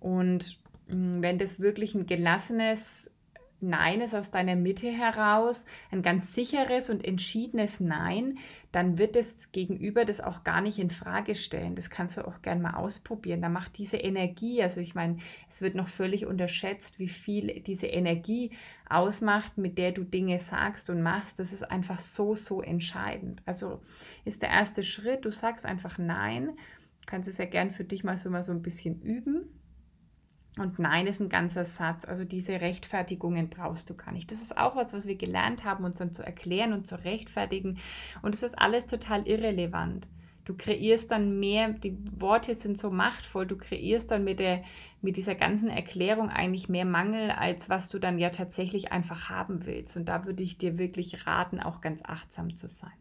Und 0.00 0.58
mm, 0.88 1.12
wenn 1.18 1.38
das 1.38 1.60
wirklich 1.60 1.94
ein 1.94 2.06
gelassenes 2.06 3.15
Nein 3.60 4.02
ist 4.02 4.14
aus 4.14 4.30
deiner 4.30 4.54
Mitte 4.54 4.90
heraus, 4.90 5.64
ein 5.90 6.02
ganz 6.02 6.34
sicheres 6.34 6.90
und 6.90 7.04
entschiedenes 7.04 7.80
Nein, 7.80 8.38
dann 8.70 8.98
wird 8.98 9.16
das 9.16 9.52
Gegenüber 9.52 10.04
das 10.04 10.20
auch 10.20 10.44
gar 10.44 10.60
nicht 10.60 10.78
in 10.78 10.90
Frage 10.90 11.34
stellen. 11.34 11.74
Das 11.74 11.88
kannst 11.88 12.18
du 12.18 12.28
auch 12.28 12.42
gerne 12.42 12.60
mal 12.60 12.74
ausprobieren. 12.74 13.40
Da 13.40 13.48
macht 13.48 13.78
diese 13.78 13.96
Energie, 13.96 14.62
also 14.62 14.80
ich 14.80 14.94
meine, 14.94 15.16
es 15.48 15.62
wird 15.62 15.74
noch 15.74 15.88
völlig 15.88 16.26
unterschätzt, 16.26 16.98
wie 16.98 17.08
viel 17.08 17.60
diese 17.60 17.86
Energie 17.86 18.50
ausmacht, 18.90 19.56
mit 19.56 19.78
der 19.78 19.92
du 19.92 20.04
Dinge 20.04 20.38
sagst 20.38 20.90
und 20.90 21.00
machst. 21.00 21.38
Das 21.38 21.54
ist 21.54 21.62
einfach 21.62 22.00
so, 22.00 22.34
so 22.34 22.60
entscheidend. 22.60 23.42
Also 23.46 23.80
ist 24.26 24.42
der 24.42 24.50
erste 24.50 24.82
Schritt, 24.82 25.24
du 25.24 25.30
sagst 25.30 25.64
einfach 25.64 25.96
Nein. 25.96 26.48
Du 27.00 27.06
kannst 27.06 27.28
es 27.28 27.38
ja 27.38 27.46
gern 27.46 27.70
für 27.70 27.84
dich 27.84 28.04
mal 28.04 28.18
so 28.18 28.28
mal 28.28 28.44
so 28.44 28.52
ein 28.52 28.62
bisschen 28.62 29.00
üben 29.00 29.48
und 30.58 30.78
Nein 30.78 31.06
ist 31.06 31.20
ein 31.20 31.28
ganzer 31.28 31.64
Satz. 31.64 32.04
Also 32.04 32.24
diese 32.24 32.60
Rechtfertigungen 32.60 33.50
brauchst 33.50 33.90
du 33.90 33.94
gar 33.94 34.12
nicht. 34.12 34.30
Das 34.30 34.40
ist 34.40 34.56
auch 34.56 34.74
was, 34.74 34.94
was 34.94 35.06
wir 35.06 35.16
gelernt 35.16 35.64
haben, 35.64 35.84
uns 35.84 35.98
dann 35.98 36.12
zu 36.12 36.24
erklären 36.24 36.72
und 36.72 36.86
zu 36.86 37.02
rechtfertigen. 37.04 37.78
Und 38.22 38.34
es 38.34 38.42
ist 38.42 38.58
alles 38.58 38.86
total 38.86 39.26
irrelevant. 39.26 40.06
Du 40.46 40.54
kreierst 40.56 41.10
dann 41.10 41.40
mehr, 41.40 41.70
die 41.70 41.98
Worte 42.18 42.54
sind 42.54 42.78
so 42.78 42.90
machtvoll, 42.90 43.46
du 43.46 43.56
kreierst 43.56 44.12
dann 44.12 44.22
mit, 44.22 44.38
der, 44.38 44.62
mit 45.02 45.16
dieser 45.16 45.34
ganzen 45.34 45.68
Erklärung 45.68 46.30
eigentlich 46.30 46.68
mehr 46.68 46.84
Mangel, 46.84 47.32
als 47.32 47.68
was 47.68 47.88
du 47.88 47.98
dann 47.98 48.18
ja 48.18 48.30
tatsächlich 48.30 48.92
einfach 48.92 49.28
haben 49.28 49.66
willst. 49.66 49.96
Und 49.96 50.04
da 50.04 50.24
würde 50.24 50.44
ich 50.44 50.56
dir 50.56 50.78
wirklich 50.78 51.26
raten, 51.26 51.60
auch 51.60 51.80
ganz 51.80 52.00
achtsam 52.04 52.54
zu 52.54 52.68
sein. 52.68 52.92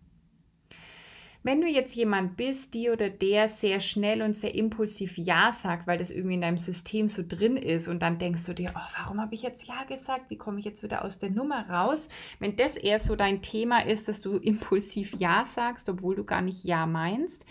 Wenn 1.46 1.62
du 1.62 1.68
jetzt 1.68 1.94
jemand 1.96 2.38
bist, 2.38 2.74
die 2.74 2.90
oder 2.90 3.08
der 3.08 3.48
sehr 3.50 3.80
schnell 3.80 4.24
und 4.24 4.36
sehr 4.36 4.56
impulsiv 4.56 5.16
Ja 5.16 5.52
sagt, 5.52 5.86
weil 5.86 6.00
das 6.00 6.10
irgendwie 6.10 6.34
in 6.34 6.42
deinem 6.42 6.58
System 6.58 7.08
so 7.08 7.22
drin 7.24 7.56
ist 7.56 7.88
und 7.88 8.02
dann 8.02 8.18
denkst 8.18 8.48
du 8.48 8.54
dir, 8.54 8.74
oh, 8.76 8.98
warum 8.98 9.22
habe 9.22 9.36
ich 9.36 9.44
jetzt 9.44 9.68
Ja 9.68 9.84
gesagt? 9.84 10.32
Wie 10.32 10.40
komme 10.40 10.58
ich 10.58 10.66
jetzt 10.66 10.82
wieder 10.82 11.06
aus 11.06 11.20
der 11.20 11.30
Nummer 11.30 11.70
raus? 11.70 12.10
Wenn 12.40 12.56
das 12.56 12.78
eher 12.78 13.00
so 13.00 13.16
dein 13.16 13.44
Thema 13.44 13.86
ist, 13.86 14.08
dass 14.08 14.22
du 14.22 14.38
impulsiv 14.38 15.14
Ja 15.20 15.46
sagst, 15.46 15.88
obwohl 15.88 16.16
du 16.16 16.24
gar 16.24 16.42
nicht 16.42 16.64
Ja 16.64 16.88
meinst, 16.88 17.46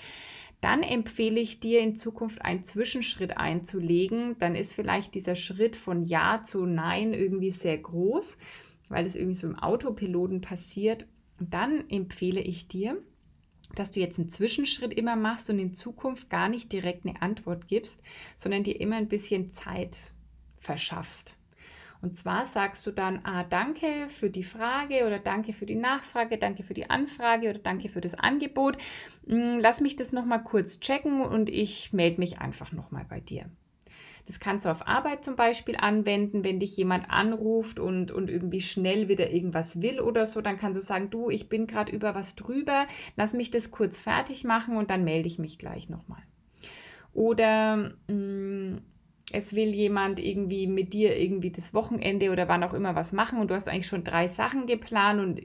dann 0.60 0.82
empfehle 0.82 1.38
ich 1.38 1.60
dir 1.60 1.78
in 1.78 1.94
Zukunft 1.94 2.42
einen 2.42 2.64
Zwischenschritt 2.64 3.36
einzulegen. 3.36 4.34
Dann 4.40 4.56
ist 4.56 4.72
vielleicht 4.72 5.14
dieser 5.14 5.36
Schritt 5.36 5.76
von 5.76 6.02
Ja 6.02 6.42
zu 6.42 6.66
Nein 6.66 7.14
irgendwie 7.14 7.52
sehr 7.52 7.78
groß, 7.78 8.38
weil 8.88 9.04
das 9.04 9.14
irgendwie 9.14 9.36
so 9.36 9.46
im 9.46 9.56
Autopiloten 9.56 10.40
passiert. 10.40 11.06
dann 11.38 11.88
empfehle 11.90 12.40
ich 12.40 12.66
dir, 12.66 13.00
dass 13.74 13.90
du 13.90 14.00
jetzt 14.00 14.18
einen 14.18 14.30
Zwischenschritt 14.30 14.94
immer 14.94 15.16
machst 15.16 15.50
und 15.50 15.58
in 15.58 15.74
Zukunft 15.74 16.30
gar 16.30 16.48
nicht 16.48 16.72
direkt 16.72 17.06
eine 17.06 17.20
Antwort 17.22 17.68
gibst, 17.68 18.02
sondern 18.36 18.64
dir 18.64 18.80
immer 18.80 18.96
ein 18.96 19.08
bisschen 19.08 19.50
Zeit 19.50 20.12
verschaffst. 20.58 21.36
Und 22.04 22.18
zwar 22.18 22.46
sagst 22.46 22.86
du 22.86 22.90
dann, 22.90 23.20
ah, 23.24 23.44
danke 23.44 24.08
für 24.08 24.28
die 24.28 24.42
Frage 24.42 25.06
oder 25.06 25.18
danke 25.18 25.54
für 25.54 25.64
die 25.64 25.74
Nachfrage, 25.74 26.36
danke 26.36 26.62
für 26.62 26.74
die 26.74 26.90
Anfrage 26.90 27.48
oder 27.48 27.58
danke 27.58 27.88
für 27.88 28.02
das 28.02 28.14
Angebot. 28.14 28.76
Hm, 29.26 29.58
lass 29.58 29.80
mich 29.80 29.96
das 29.96 30.12
nochmal 30.12 30.44
kurz 30.44 30.80
checken 30.80 31.22
und 31.22 31.48
ich 31.48 31.94
melde 31.94 32.20
mich 32.20 32.40
einfach 32.40 32.72
nochmal 32.72 33.06
bei 33.08 33.20
dir. 33.20 33.46
Das 34.26 34.40
kannst 34.40 34.64
du 34.64 34.70
auf 34.70 34.86
Arbeit 34.86 35.24
zum 35.24 35.36
Beispiel 35.36 35.76
anwenden, 35.76 36.44
wenn 36.44 36.60
dich 36.60 36.76
jemand 36.76 37.10
anruft 37.10 37.78
und, 37.78 38.10
und 38.10 38.30
irgendwie 38.30 38.60
schnell 38.60 39.08
wieder 39.08 39.30
irgendwas 39.30 39.82
will 39.82 40.00
oder 40.00 40.26
so, 40.26 40.40
dann 40.40 40.58
kannst 40.58 40.78
du 40.78 40.82
sagen, 40.82 41.10
du, 41.10 41.30
ich 41.30 41.48
bin 41.48 41.66
gerade 41.66 41.92
über 41.92 42.14
was 42.14 42.34
drüber, 42.34 42.86
lass 43.16 43.34
mich 43.34 43.50
das 43.50 43.70
kurz 43.70 44.00
fertig 44.00 44.44
machen 44.44 44.76
und 44.76 44.90
dann 44.90 45.04
melde 45.04 45.28
ich 45.28 45.38
mich 45.38 45.58
gleich 45.58 45.88
nochmal. 45.88 46.22
Oder 47.12 47.92
mh, 48.08 48.14
mm, 48.14 48.82
es 49.32 49.54
will 49.54 49.74
jemand 49.74 50.20
irgendwie 50.20 50.66
mit 50.66 50.92
dir 50.92 51.18
irgendwie 51.18 51.50
das 51.50 51.72
Wochenende 51.72 52.30
oder 52.30 52.46
wann 52.46 52.62
auch 52.62 52.74
immer 52.74 52.94
was 52.94 53.12
machen 53.12 53.38
und 53.38 53.50
du 53.50 53.54
hast 53.54 53.68
eigentlich 53.68 53.86
schon 53.86 54.04
drei 54.04 54.28
Sachen 54.28 54.66
geplant 54.66 55.20
und 55.20 55.40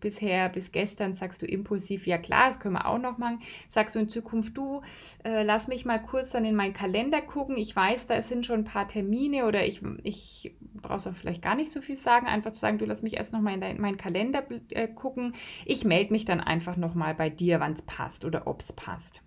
bisher 0.00 0.48
bis 0.48 0.72
gestern 0.72 1.14
sagst 1.14 1.40
du 1.40 1.46
impulsiv, 1.46 2.06
ja 2.08 2.18
klar, 2.18 2.48
das 2.48 2.58
können 2.58 2.74
wir 2.74 2.86
auch 2.86 2.98
noch 2.98 3.16
machen. 3.16 3.40
Sagst 3.68 3.94
du 3.94 4.00
in 4.00 4.08
Zukunft, 4.08 4.56
du, 4.56 4.82
äh, 5.24 5.44
lass 5.44 5.68
mich 5.68 5.84
mal 5.84 6.02
kurz 6.02 6.30
dann 6.30 6.44
in 6.44 6.56
meinen 6.56 6.72
Kalender 6.72 7.20
gucken. 7.20 7.56
Ich 7.56 7.74
weiß, 7.74 8.08
da 8.08 8.20
sind 8.22 8.44
schon 8.44 8.60
ein 8.60 8.64
paar 8.64 8.88
Termine 8.88 9.46
oder 9.46 9.64
ich, 9.64 9.80
ich 10.02 10.56
brauchst 10.74 11.06
auch 11.06 11.14
vielleicht 11.14 11.42
gar 11.42 11.54
nicht 11.54 11.70
so 11.70 11.80
viel 11.80 11.96
sagen, 11.96 12.26
einfach 12.26 12.52
zu 12.52 12.60
sagen, 12.60 12.78
du 12.78 12.84
lass 12.84 13.02
mich 13.02 13.16
erst 13.16 13.32
noch 13.32 13.40
mal 13.40 13.54
in, 13.54 13.60
dein, 13.60 13.76
in 13.76 13.82
meinen 13.82 13.96
Kalender 13.96 14.42
äh, 14.70 14.88
gucken. 14.88 15.34
Ich 15.64 15.84
melde 15.84 16.12
mich 16.12 16.24
dann 16.24 16.40
einfach 16.40 16.76
noch 16.76 16.94
mal 16.94 17.14
bei 17.14 17.30
dir, 17.30 17.60
wann 17.60 17.74
es 17.74 17.82
passt 17.82 18.24
oder 18.24 18.48
ob 18.48 18.60
es 18.60 18.72
passt. 18.72 19.22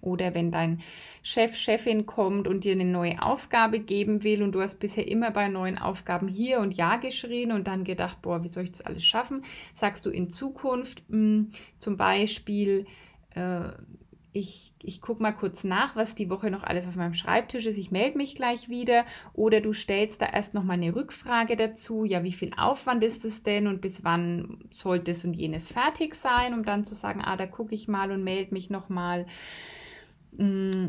Oder 0.00 0.34
wenn 0.34 0.50
dein 0.50 0.80
Chef, 1.22 1.56
Chefin 1.56 2.06
kommt 2.06 2.48
und 2.48 2.64
dir 2.64 2.72
eine 2.72 2.84
neue 2.84 3.22
Aufgabe 3.22 3.80
geben 3.80 4.22
will 4.22 4.42
und 4.42 4.52
du 4.52 4.60
hast 4.60 4.78
bisher 4.78 5.08
immer 5.08 5.30
bei 5.30 5.48
neuen 5.48 5.78
Aufgaben 5.78 6.28
hier 6.28 6.60
und 6.60 6.76
ja 6.76 6.96
geschrien 6.96 7.52
und 7.52 7.66
dann 7.66 7.84
gedacht, 7.84 8.22
boah, 8.22 8.42
wie 8.42 8.48
soll 8.48 8.64
ich 8.64 8.72
das 8.72 8.82
alles 8.82 9.04
schaffen, 9.04 9.44
sagst 9.74 10.06
du 10.06 10.10
in 10.10 10.30
Zukunft 10.30 11.02
mh, 11.08 11.16
hm, 11.16 11.50
zum 11.78 11.96
Beispiel, 11.96 12.86
äh, 13.34 13.70
ich, 14.36 14.74
ich 14.82 15.00
gucke 15.00 15.22
mal 15.22 15.32
kurz 15.32 15.64
nach, 15.64 15.96
was 15.96 16.14
die 16.14 16.28
Woche 16.28 16.50
noch 16.50 16.62
alles 16.62 16.86
auf 16.86 16.96
meinem 16.96 17.14
Schreibtisch 17.14 17.64
ist. 17.64 17.78
Ich 17.78 17.90
melde 17.90 18.18
mich 18.18 18.34
gleich 18.34 18.68
wieder. 18.68 19.06
Oder 19.32 19.62
du 19.62 19.72
stellst 19.72 20.20
da 20.20 20.26
erst 20.26 20.52
noch 20.52 20.62
mal 20.62 20.74
eine 20.74 20.94
Rückfrage 20.94 21.56
dazu. 21.56 22.04
Ja, 22.04 22.22
wie 22.22 22.32
viel 22.32 22.52
Aufwand 22.54 23.02
ist 23.02 23.24
es 23.24 23.42
denn 23.42 23.66
und 23.66 23.80
bis 23.80 24.04
wann 24.04 24.58
sollte 24.72 25.12
es 25.12 25.24
und 25.24 25.34
jenes 25.34 25.70
fertig 25.70 26.14
sein, 26.14 26.52
um 26.52 26.64
dann 26.64 26.84
zu 26.84 26.94
sagen, 26.94 27.22
ah, 27.22 27.36
da 27.38 27.46
gucke 27.46 27.74
ich 27.74 27.88
mal 27.88 28.10
und 28.10 28.24
melde 28.24 28.52
mich 28.52 28.68
noch 28.68 28.90
mal. 28.90 29.24
Mm, 30.32 30.88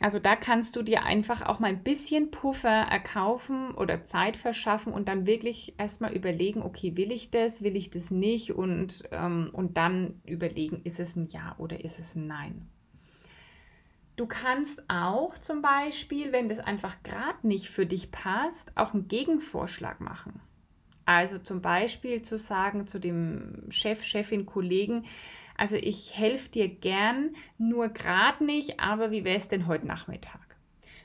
also 0.00 0.20
da 0.20 0.36
kannst 0.36 0.76
du 0.76 0.82
dir 0.82 1.02
einfach 1.02 1.42
auch 1.42 1.58
mal 1.58 1.68
ein 1.68 1.82
bisschen 1.82 2.30
Puffer 2.30 2.68
erkaufen 2.68 3.74
oder 3.74 4.04
Zeit 4.04 4.36
verschaffen 4.36 4.92
und 4.92 5.08
dann 5.08 5.26
wirklich 5.26 5.74
erstmal 5.78 6.14
überlegen, 6.14 6.62
okay, 6.62 6.96
will 6.96 7.10
ich 7.10 7.32
das, 7.32 7.62
will 7.62 7.74
ich 7.74 7.90
das 7.90 8.12
nicht 8.12 8.52
und, 8.52 9.02
ähm, 9.10 9.50
und 9.52 9.76
dann 9.76 10.20
überlegen, 10.24 10.80
ist 10.84 11.00
es 11.00 11.16
ein 11.16 11.28
Ja 11.30 11.56
oder 11.58 11.84
ist 11.84 11.98
es 11.98 12.14
ein 12.14 12.28
Nein. 12.28 12.68
Du 14.16 14.26
kannst 14.26 14.88
auch 14.88 15.36
zum 15.38 15.60
Beispiel, 15.60 16.32
wenn 16.32 16.48
das 16.48 16.60
einfach 16.60 17.02
gerade 17.02 17.46
nicht 17.46 17.68
für 17.68 17.84
dich 17.84 18.12
passt, 18.12 18.76
auch 18.76 18.94
einen 18.94 19.08
Gegenvorschlag 19.08 20.00
machen. 20.00 20.40
Also 21.04 21.38
zum 21.38 21.60
Beispiel 21.60 22.22
zu 22.22 22.38
sagen 22.38 22.86
zu 22.86 22.98
dem 22.98 23.66
Chef, 23.70 24.04
Chefin, 24.04 24.46
Kollegen, 24.46 25.04
also 25.56 25.76
ich 25.76 26.16
helfe 26.16 26.48
dir 26.48 26.68
gern, 26.68 27.34
nur 27.58 27.88
gerade 27.88 28.44
nicht, 28.44 28.80
aber 28.80 29.10
wie 29.10 29.24
wäre 29.24 29.36
es 29.36 29.48
denn 29.48 29.66
heute 29.66 29.86
Nachmittag? 29.86 30.53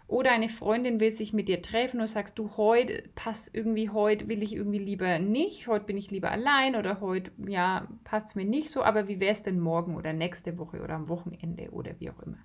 Oder 0.10 0.32
eine 0.32 0.50
Freundin 0.50 1.00
will 1.00 1.12
sich 1.12 1.34
mit 1.34 1.48
dir 1.48 1.62
treffen 1.62 2.02
und 2.02 2.08
sagst 2.08 2.40
du, 2.40 2.58
heute 2.58 3.04
passt 3.14 3.54
irgendwie, 3.54 3.92
heute 3.92 4.28
will 4.28 4.42
ich 4.42 4.56
irgendwie 4.56 4.80
lieber 4.80 5.20
nicht, 5.20 5.68
heute 5.68 5.86
bin 5.86 5.98
ich 5.98 6.10
lieber 6.10 6.32
allein 6.32 6.76
oder 6.76 7.00
heute, 7.00 7.32
ja, 7.48 7.88
passt 8.06 8.30
es 8.30 8.36
mir 8.36 8.46
nicht 8.46 8.72
so, 8.72 8.82
aber 8.82 9.08
wie 9.08 9.20
wäre 9.20 9.34
es 9.34 9.44
denn 9.44 9.60
morgen 9.60 9.96
oder 9.96 10.12
nächste 10.12 10.58
Woche 10.58 10.82
oder 10.82 10.96
am 10.96 11.10
Wochenende 11.10 11.70
oder 11.70 11.92
wie 12.00 12.10
auch 12.10 12.20
immer. 12.24 12.40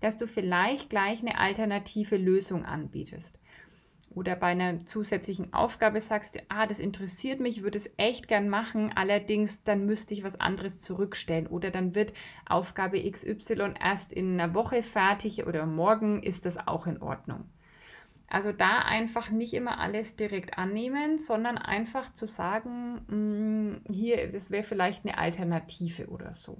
Dass 0.00 0.16
du 0.16 0.26
vielleicht 0.26 0.88
gleich 0.88 1.20
eine 1.20 1.38
alternative 1.38 2.16
Lösung 2.16 2.64
anbietest 2.64 3.38
oder 4.14 4.36
bei 4.36 4.48
einer 4.48 4.84
zusätzlichen 4.86 5.52
Aufgabe 5.52 6.00
sagst, 6.00 6.38
ah, 6.48 6.66
das 6.66 6.78
interessiert 6.78 7.40
mich, 7.40 7.62
würde 7.62 7.78
es 7.78 7.90
echt 7.96 8.28
gern 8.28 8.48
machen, 8.48 8.92
allerdings 8.94 9.62
dann 9.64 9.86
müsste 9.86 10.14
ich 10.14 10.24
was 10.24 10.40
anderes 10.40 10.80
zurückstellen 10.80 11.46
oder 11.46 11.70
dann 11.70 11.94
wird 11.94 12.12
Aufgabe 12.46 13.02
XY 13.10 13.74
erst 13.80 14.12
in 14.12 14.40
einer 14.40 14.54
Woche 14.54 14.82
fertig 14.82 15.46
oder 15.46 15.66
morgen 15.66 16.22
ist 16.22 16.46
das 16.46 16.66
auch 16.66 16.86
in 16.86 17.00
Ordnung. 17.00 17.44
Also 18.28 18.50
da 18.50 18.78
einfach 18.78 19.30
nicht 19.30 19.52
immer 19.52 19.78
alles 19.78 20.16
direkt 20.16 20.56
annehmen, 20.56 21.18
sondern 21.18 21.58
einfach 21.58 22.14
zu 22.14 22.26
sagen, 22.26 23.02
mh, 23.06 23.16
mm, 23.16 23.80
hier, 23.92 24.30
das 24.30 24.50
wäre 24.50 24.62
vielleicht 24.62 25.04
eine 25.04 25.18
Alternative 25.18 26.06
oder 26.08 26.32
so. 26.32 26.58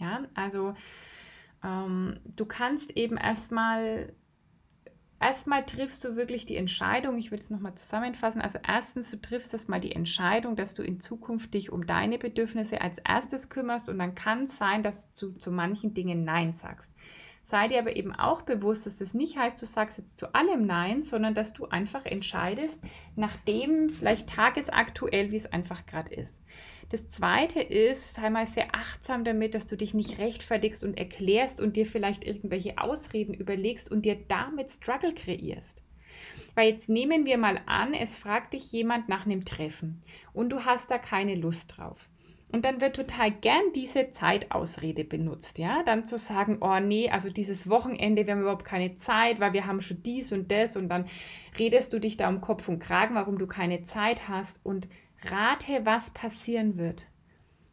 Ja, 0.00 0.24
also 0.34 0.74
ähm, 1.62 2.18
du 2.24 2.44
kannst 2.46 2.96
eben 2.96 3.16
erstmal 3.16 4.12
erstmal 5.20 5.64
triffst 5.64 6.02
du 6.04 6.16
wirklich 6.16 6.46
die 6.46 6.56
Entscheidung, 6.56 7.18
ich 7.18 7.30
will 7.30 7.38
es 7.38 7.50
nochmal 7.50 7.74
zusammenfassen, 7.74 8.40
also 8.40 8.58
erstens, 8.66 9.10
du 9.10 9.20
triffst 9.20 9.52
erstmal 9.52 9.80
die 9.80 9.92
Entscheidung, 9.92 10.56
dass 10.56 10.74
du 10.74 10.82
in 10.82 11.00
Zukunft 11.00 11.54
dich 11.54 11.70
um 11.70 11.86
deine 11.86 12.18
Bedürfnisse 12.18 12.80
als 12.80 12.98
erstes 12.98 13.50
kümmerst 13.50 13.88
und 13.88 13.98
dann 13.98 14.14
kann 14.14 14.44
es 14.44 14.56
sein, 14.56 14.82
dass 14.82 15.12
du 15.12 15.32
zu 15.32 15.52
manchen 15.52 15.94
Dingen 15.94 16.24
Nein 16.24 16.54
sagst. 16.54 16.92
Sei 17.42 17.68
dir 17.68 17.80
aber 17.80 17.96
eben 17.96 18.14
auch 18.14 18.42
bewusst, 18.42 18.86
dass 18.86 18.98
das 18.98 19.12
nicht 19.12 19.36
heißt, 19.36 19.60
du 19.60 19.66
sagst 19.66 19.98
jetzt 19.98 20.18
zu 20.18 20.34
allem 20.34 20.66
Nein, 20.66 21.02
sondern 21.02 21.34
dass 21.34 21.52
du 21.52 21.66
einfach 21.66 22.06
entscheidest, 22.06 22.80
nachdem 23.16 23.90
vielleicht 23.90 24.28
tagesaktuell, 24.28 25.32
wie 25.32 25.36
es 25.36 25.52
einfach 25.52 25.84
gerade 25.86 26.14
ist. 26.14 26.42
Das 26.90 27.08
zweite 27.08 27.60
ist, 27.60 28.14
sei 28.14 28.30
mal 28.30 28.48
sehr 28.48 28.74
achtsam 28.74 29.22
damit, 29.22 29.54
dass 29.54 29.66
du 29.66 29.76
dich 29.76 29.94
nicht 29.94 30.18
rechtfertigst 30.18 30.82
und 30.82 30.98
erklärst 30.98 31.60
und 31.60 31.76
dir 31.76 31.86
vielleicht 31.86 32.24
irgendwelche 32.24 32.78
Ausreden 32.78 33.32
überlegst 33.32 33.90
und 33.90 34.02
dir 34.02 34.16
damit 34.28 34.70
Struggle 34.70 35.14
kreierst. 35.14 35.80
Weil 36.54 36.70
jetzt 36.70 36.88
nehmen 36.88 37.26
wir 37.26 37.38
mal 37.38 37.60
an, 37.66 37.94
es 37.94 38.16
fragt 38.16 38.54
dich 38.54 38.72
jemand 38.72 39.08
nach 39.08 39.24
einem 39.24 39.44
Treffen 39.44 40.02
und 40.32 40.50
du 40.50 40.64
hast 40.64 40.90
da 40.90 40.98
keine 40.98 41.36
Lust 41.36 41.78
drauf. 41.78 42.09
Und 42.52 42.64
dann 42.64 42.80
wird 42.80 42.96
total 42.96 43.30
gern 43.30 43.72
diese 43.74 44.10
Zeitausrede 44.10 45.04
benutzt, 45.04 45.58
ja, 45.58 45.84
dann 45.84 46.04
zu 46.04 46.18
sagen, 46.18 46.58
oh 46.60 46.80
nee, 46.80 47.08
also 47.08 47.30
dieses 47.30 47.70
Wochenende, 47.70 48.26
wir 48.26 48.34
haben 48.34 48.40
überhaupt 48.40 48.64
keine 48.64 48.96
Zeit, 48.96 49.38
weil 49.38 49.52
wir 49.52 49.66
haben 49.66 49.80
schon 49.80 50.02
dies 50.02 50.32
und 50.32 50.50
das 50.50 50.76
und 50.76 50.88
dann 50.88 51.06
redest 51.58 51.92
du 51.92 52.00
dich 52.00 52.16
da 52.16 52.28
um 52.28 52.40
Kopf 52.40 52.68
und 52.68 52.80
Kragen, 52.80 53.14
warum 53.14 53.38
du 53.38 53.46
keine 53.46 53.82
Zeit 53.82 54.28
hast 54.28 54.64
und 54.64 54.88
rate, 55.22 55.84
was 55.84 56.10
passieren 56.10 56.76
wird. 56.76 57.06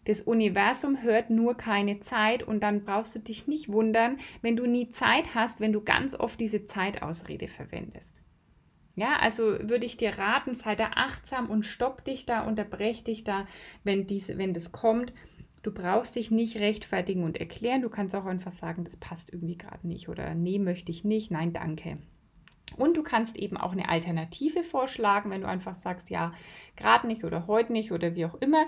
Das 0.05 0.22
Universum 0.22 1.01
hört 1.01 1.31
nur 1.31 1.55
keine 1.57 2.00
Zeit 2.00 2.43
und 2.43 2.62
dann 2.62 2.86
brauchst 2.86 3.15
du 3.15 3.19
dich 3.19 3.48
nicht 3.48 3.72
wundern, 3.72 4.17
wenn 4.41 4.55
du 4.55 4.65
nie 4.65 4.89
Zeit 4.89 5.36
hast, 5.36 5.60
wenn 5.60 5.74
du 5.74 5.81
ganz 5.81 6.17
oft 6.17 6.39
diese 6.39 6.65
Zeitausrede 6.65 7.48
verwendest. 7.48 8.22
Ja, 8.97 9.17
also 9.19 9.43
würde 9.43 9.85
ich 9.85 9.95
dir 9.95 10.17
raten, 10.17 10.55
sei 10.55 10.75
da 10.75 10.89
achtsam 10.95 11.51
und 11.51 11.67
stopp 11.67 12.03
dich 12.03 12.25
da, 12.25 12.41
unterbrech 12.41 13.03
dich 13.03 13.23
da, 13.23 13.45
wenn, 13.83 14.07
diese, 14.07 14.39
wenn 14.39 14.55
das 14.55 14.71
kommt. 14.71 15.13
Du 15.61 15.71
brauchst 15.71 16.15
dich 16.15 16.31
nicht 16.31 16.57
rechtfertigen 16.57 17.23
und 17.23 17.37
erklären. 17.37 17.83
Du 17.83 17.89
kannst 17.89 18.15
auch 18.15 18.25
einfach 18.25 18.51
sagen, 18.51 18.85
das 18.85 18.97
passt 18.97 19.31
irgendwie 19.31 19.55
gerade 19.55 19.87
nicht 19.87 20.09
oder 20.09 20.33
nee, 20.33 20.57
möchte 20.57 20.91
ich 20.91 21.03
nicht, 21.03 21.29
nein, 21.29 21.53
danke. 21.53 21.99
Und 22.75 22.97
du 22.97 23.03
kannst 23.03 23.37
eben 23.37 23.55
auch 23.55 23.71
eine 23.71 23.87
Alternative 23.87 24.63
vorschlagen, 24.63 25.29
wenn 25.29 25.41
du 25.41 25.47
einfach 25.47 25.75
sagst, 25.75 26.09
ja, 26.09 26.33
gerade 26.75 27.05
nicht 27.05 27.23
oder 27.23 27.45
heute 27.45 27.73
nicht 27.73 27.91
oder 27.91 28.15
wie 28.15 28.25
auch 28.25 28.35
immer. 28.41 28.65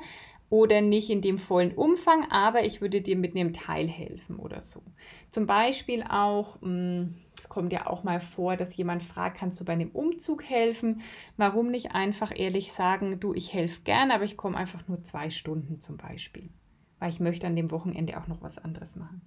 Oder 0.50 0.82
nicht 0.82 1.10
in 1.10 1.22
dem 1.22 1.38
vollen 1.38 1.74
Umfang, 1.74 2.29
aber 2.32 2.65
ich 2.65 2.82
würde 2.82 3.01
dir 3.01 3.15
mit 3.15 3.36
einem 3.36 3.53
Teil 3.53 3.88
helfen 3.88 4.38
oder 4.38 4.62
so. 4.62 4.82
Zum 5.29 5.46
Beispiel 5.46 6.03
auch, 6.03 6.60
hm, 6.62 7.15
es 7.38 7.50
kommt 7.50 7.72
ja 7.72 7.88
auch 7.88 8.03
mal 8.03 8.20
vor, 8.20 8.58
dass 8.58 8.75
jemand 8.75 9.03
fragt, 9.03 9.38
kannst 9.38 9.60
du 9.60 9.65
bei 9.65 9.74
einem 9.74 9.91
Umzug 9.91 10.44
helfen? 10.44 11.01
Warum 11.38 11.70
nicht 11.70 11.91
einfach 11.94 12.32
ehrlich 12.36 12.72
sagen, 12.72 13.20
du, 13.20 13.34
ich 13.34 13.53
helfe 13.53 13.82
gern, 13.84 14.12
aber 14.12 14.24
ich 14.24 14.38
komme 14.38 14.58
einfach 14.58 14.88
nur 14.88 15.03
zwei 15.03 15.29
Stunden 15.29 15.82
zum 15.82 15.98
Beispiel 15.98 16.50
weil 17.00 17.10
ich 17.10 17.20
möchte 17.20 17.48
an 17.48 17.56
dem 17.56 17.72
Wochenende 17.72 18.18
auch 18.18 18.27
noch 18.27 18.41
was 18.41 18.58
anderes 18.58 18.96
machen. 18.96 19.22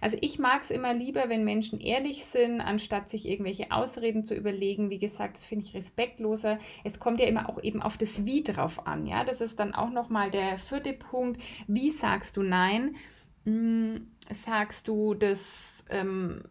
Also 0.00 0.16
ich 0.20 0.38
mag 0.38 0.62
es 0.62 0.70
immer 0.70 0.94
lieber, 0.94 1.28
wenn 1.28 1.44
Menschen 1.44 1.80
ehrlich 1.80 2.24
sind, 2.24 2.60
anstatt 2.60 3.10
sich 3.10 3.28
irgendwelche 3.28 3.72
Ausreden 3.72 4.24
zu 4.24 4.34
überlegen. 4.34 4.90
Wie 4.90 4.98
gesagt, 4.98 5.36
das 5.36 5.44
finde 5.44 5.64
ich 5.64 5.74
respektloser. 5.74 6.58
Es 6.84 7.00
kommt 7.00 7.20
ja 7.20 7.26
immer 7.26 7.48
auch 7.48 7.62
eben 7.62 7.82
auf 7.82 7.96
das 7.96 8.24
Wie 8.24 8.42
drauf 8.42 8.86
an. 8.86 9.06
Ja, 9.06 9.24
das 9.24 9.40
ist 9.40 9.58
dann 9.58 9.74
auch 9.74 9.90
nochmal 9.90 10.30
der 10.30 10.58
vierte 10.58 10.92
Punkt. 10.92 11.42
Wie 11.66 11.90
sagst 11.90 12.36
du 12.36 12.42
Nein? 12.42 12.96
Hm, 13.44 14.08
sagst 14.30 14.88
du 14.88 15.14
das 15.14 15.84
ähm, 15.90 16.42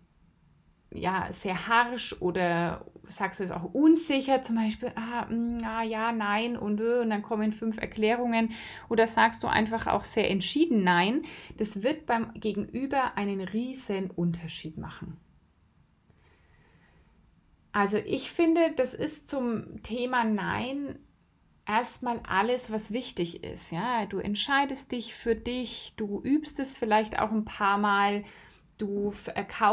ja, 0.92 1.28
sehr 1.32 1.68
harsch 1.68 2.16
oder 2.20 2.86
sagst 3.08 3.40
du 3.40 3.44
es 3.44 3.52
auch 3.52 3.74
unsicher, 3.74 4.42
zum 4.42 4.56
Beispiel, 4.56 4.92
ah, 4.96 5.26
mh, 5.30 5.36
mm, 5.36 5.58
ah 5.66 5.84
ja, 5.84 6.12
nein 6.12 6.58
und, 6.58 6.80
äh, 6.80 7.00
und 7.00 7.10
dann 7.10 7.24
kommen 7.24 7.52
fünf 7.52 7.78
Erklärungen 7.78 8.52
oder 8.90 9.08
sagst 9.08 9.44
du 9.44 9.48
einfach 9.48 9.88
auch 9.88 10.04
sehr 10.04 10.30
entschieden 10.30 10.84
nein, 10.84 11.24
das 11.58 11.84
wird 11.84 12.06
beim 12.06 12.34
Gegenüber 12.34 13.18
einen 13.18 13.42
riesen 13.42 14.12
Unterschied 14.12 14.78
machen. 14.78 15.18
Also 17.72 17.98
ich 17.98 18.32
finde, 18.32 18.72
das 18.76 18.96
ist 18.96 19.28
zum 19.28 19.84
Thema 19.84 20.24
Nein 20.24 20.98
erstmal 21.68 22.20
alles, 22.28 22.72
was 22.72 22.92
wichtig 22.92 23.44
ist. 23.44 23.72
Ja, 23.72 24.06
du 24.06 24.18
entscheidest 24.18 24.92
dich 24.92 25.14
für 25.14 25.36
dich, 25.36 25.94
du 25.96 26.22
übst 26.24 26.60
es 26.60 26.78
vielleicht 26.78 27.20
auch 27.20 27.32
ein 27.32 27.46
paar 27.46 27.78
Mal 27.78 28.24
Du 28.78 29.14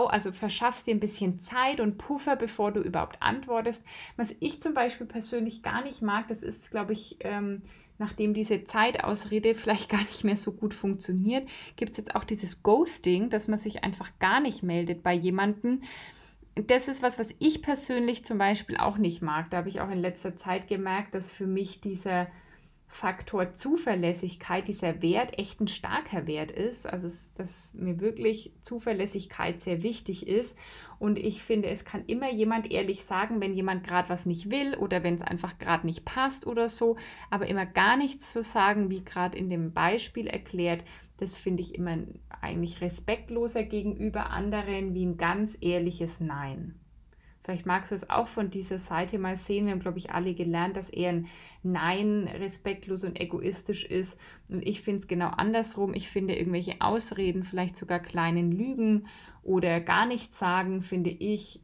also 0.08 0.32
verschaffst 0.32 0.86
dir 0.86 0.94
ein 0.94 1.00
bisschen 1.00 1.38
Zeit 1.40 1.80
und 1.80 1.98
Puffer, 1.98 2.36
bevor 2.36 2.72
du 2.72 2.80
überhaupt 2.80 3.20
antwortest. 3.20 3.84
Was 4.16 4.34
ich 4.40 4.62
zum 4.62 4.72
Beispiel 4.74 5.06
persönlich 5.06 5.62
gar 5.62 5.82
nicht 5.84 6.00
mag, 6.00 6.28
das 6.28 6.42
ist, 6.42 6.70
glaube 6.70 6.94
ich, 6.94 7.18
ähm, 7.20 7.62
nachdem 7.98 8.34
diese 8.34 8.64
Zeitausrede 8.64 9.54
vielleicht 9.54 9.90
gar 9.90 10.00
nicht 10.00 10.24
mehr 10.24 10.36
so 10.36 10.52
gut 10.52 10.74
funktioniert, 10.74 11.48
gibt 11.76 11.92
es 11.92 11.98
jetzt 11.98 12.14
auch 12.14 12.24
dieses 12.24 12.62
Ghosting, 12.62 13.30
dass 13.30 13.48
man 13.48 13.58
sich 13.58 13.84
einfach 13.84 14.10
gar 14.18 14.40
nicht 14.40 14.62
meldet 14.62 15.02
bei 15.02 15.12
jemandem. 15.12 15.82
Das 16.54 16.86
ist 16.86 17.02
was, 17.02 17.18
was 17.18 17.34
ich 17.40 17.62
persönlich 17.62 18.24
zum 18.24 18.38
Beispiel 18.38 18.76
auch 18.76 18.96
nicht 18.96 19.22
mag. 19.22 19.50
Da 19.50 19.58
habe 19.58 19.68
ich 19.68 19.80
auch 19.80 19.90
in 19.90 19.98
letzter 19.98 20.36
Zeit 20.36 20.68
gemerkt, 20.68 21.14
dass 21.14 21.32
für 21.32 21.46
mich 21.46 21.80
dieser 21.80 22.28
Faktor 22.94 23.54
Zuverlässigkeit, 23.54 24.68
dieser 24.68 25.02
Wert 25.02 25.36
echt 25.36 25.60
ein 25.60 25.66
starker 25.66 26.28
Wert 26.28 26.52
ist. 26.52 26.86
Also, 26.86 27.08
dass 27.36 27.74
mir 27.74 27.98
wirklich 27.98 28.52
Zuverlässigkeit 28.60 29.58
sehr 29.58 29.82
wichtig 29.82 30.28
ist. 30.28 30.56
Und 31.00 31.18
ich 31.18 31.42
finde, 31.42 31.70
es 31.70 31.84
kann 31.84 32.04
immer 32.06 32.30
jemand 32.30 32.70
ehrlich 32.70 33.02
sagen, 33.02 33.40
wenn 33.40 33.52
jemand 33.52 33.84
gerade 33.84 34.10
was 34.10 34.26
nicht 34.26 34.48
will 34.52 34.76
oder 34.76 35.02
wenn 35.02 35.16
es 35.16 35.22
einfach 35.22 35.58
gerade 35.58 35.84
nicht 35.86 36.04
passt 36.04 36.46
oder 36.46 36.68
so. 36.68 36.96
Aber 37.30 37.48
immer 37.48 37.66
gar 37.66 37.96
nichts 37.96 38.32
zu 38.32 38.44
sagen, 38.44 38.90
wie 38.90 39.02
gerade 39.02 39.36
in 39.36 39.48
dem 39.48 39.72
Beispiel 39.72 40.28
erklärt, 40.28 40.84
das 41.16 41.36
finde 41.36 41.62
ich 41.62 41.74
immer 41.74 41.98
eigentlich 42.40 42.80
respektloser 42.80 43.64
gegenüber 43.64 44.30
anderen 44.30 44.94
wie 44.94 45.04
ein 45.04 45.16
ganz 45.16 45.58
ehrliches 45.60 46.20
Nein. 46.20 46.78
Vielleicht 47.44 47.66
magst 47.66 47.90
du 47.90 47.94
es 47.94 48.08
auch 48.08 48.26
von 48.26 48.48
dieser 48.48 48.78
Seite 48.78 49.18
mal 49.18 49.36
sehen. 49.36 49.66
Wir 49.66 49.72
haben, 49.72 49.80
glaube 49.80 49.98
ich, 49.98 50.10
alle 50.10 50.34
gelernt, 50.34 50.78
dass 50.78 50.88
eher 50.88 51.10
ein 51.10 51.26
Nein 51.62 52.26
respektlos 52.26 53.04
und 53.04 53.20
egoistisch 53.20 53.84
ist. 53.84 54.18
Und 54.48 54.66
ich 54.66 54.80
finde 54.80 55.00
es 55.00 55.08
genau 55.08 55.28
andersrum. 55.28 55.92
Ich 55.92 56.08
finde 56.08 56.36
irgendwelche 56.36 56.80
Ausreden, 56.80 57.44
vielleicht 57.44 57.76
sogar 57.76 57.98
kleinen 58.00 58.50
Lügen 58.50 59.08
oder 59.42 59.80
gar 59.80 60.06
nichts 60.06 60.38
sagen, 60.38 60.80
finde 60.80 61.10
ich 61.10 61.60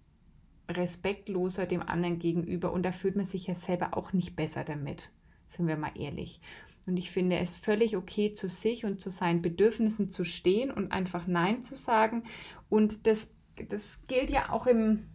respektloser 0.68 1.64
dem 1.64 1.80
anderen 1.80 2.18
gegenüber. 2.18 2.72
Und 2.72 2.82
da 2.82 2.92
fühlt 2.92 3.16
man 3.16 3.24
sich 3.24 3.46
ja 3.46 3.54
selber 3.54 3.96
auch 3.96 4.12
nicht 4.12 4.36
besser 4.36 4.64
damit. 4.64 5.10
Sind 5.46 5.66
wir 5.66 5.78
mal 5.78 5.92
ehrlich. 5.94 6.42
Und 6.84 6.98
ich 6.98 7.10
finde 7.10 7.38
es 7.38 7.56
völlig 7.56 7.96
okay, 7.96 8.32
zu 8.32 8.50
sich 8.50 8.84
und 8.84 9.00
zu 9.00 9.10
seinen 9.10 9.40
Bedürfnissen 9.40 10.10
zu 10.10 10.24
stehen 10.24 10.70
und 10.70 10.92
einfach 10.92 11.26
Nein 11.26 11.62
zu 11.62 11.74
sagen. 11.74 12.24
Und 12.68 13.06
das, 13.06 13.30
das 13.70 14.06
gilt 14.08 14.28
ja 14.28 14.50
auch 14.50 14.66
im 14.66 15.06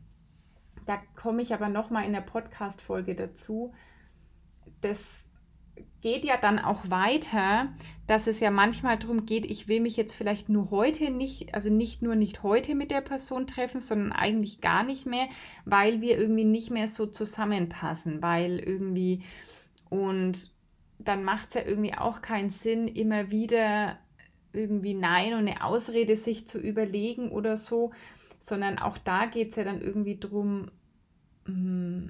da 0.85 1.01
komme 1.15 1.41
ich 1.41 1.53
aber 1.53 1.69
nochmal 1.69 2.05
in 2.05 2.13
der 2.13 2.21
Podcast-Folge 2.21 3.15
dazu. 3.15 3.73
Das 4.81 5.29
geht 6.01 6.23
ja 6.23 6.37
dann 6.37 6.59
auch 6.59 6.89
weiter, 6.89 7.73
dass 8.07 8.27
es 8.27 8.39
ja 8.39 8.51
manchmal 8.51 8.97
darum 8.97 9.25
geht, 9.25 9.45
ich 9.45 9.67
will 9.67 9.79
mich 9.79 9.97
jetzt 9.97 10.13
vielleicht 10.13 10.49
nur 10.49 10.69
heute 10.69 11.09
nicht, 11.09 11.53
also 11.53 11.69
nicht 11.69 12.01
nur 12.01 12.15
nicht 12.15 12.43
heute 12.43 12.75
mit 12.75 12.91
der 12.91 13.01
Person 13.01 13.47
treffen, 13.47 13.81
sondern 13.81 14.11
eigentlich 14.11 14.61
gar 14.61 14.83
nicht 14.83 15.05
mehr, 15.05 15.27
weil 15.65 16.01
wir 16.01 16.17
irgendwie 16.17 16.45
nicht 16.45 16.69
mehr 16.69 16.87
so 16.87 17.07
zusammenpassen, 17.07 18.21
weil 18.21 18.59
irgendwie 18.59 19.23
und 19.89 20.51
dann 20.99 21.23
macht 21.23 21.49
es 21.49 21.53
ja 21.55 21.61
irgendwie 21.65 21.95
auch 21.95 22.21
keinen 22.21 22.49
Sinn, 22.49 22.87
immer 22.87 23.31
wieder 23.31 23.97
irgendwie 24.53 24.93
Nein 24.93 25.33
und 25.33 25.47
eine 25.47 25.63
Ausrede 25.63 26.15
sich 26.15 26.47
zu 26.47 26.59
überlegen 26.59 27.31
oder 27.31 27.57
so, 27.57 27.91
sondern 28.45 28.77
auch 28.77 28.99
da 28.99 29.25
geht 29.25 29.49
es 29.49 29.55
ja 29.55 29.63
dann 29.63 29.81
irgendwie 29.81 30.17
darum, 30.17 30.69
mm, 31.47 32.09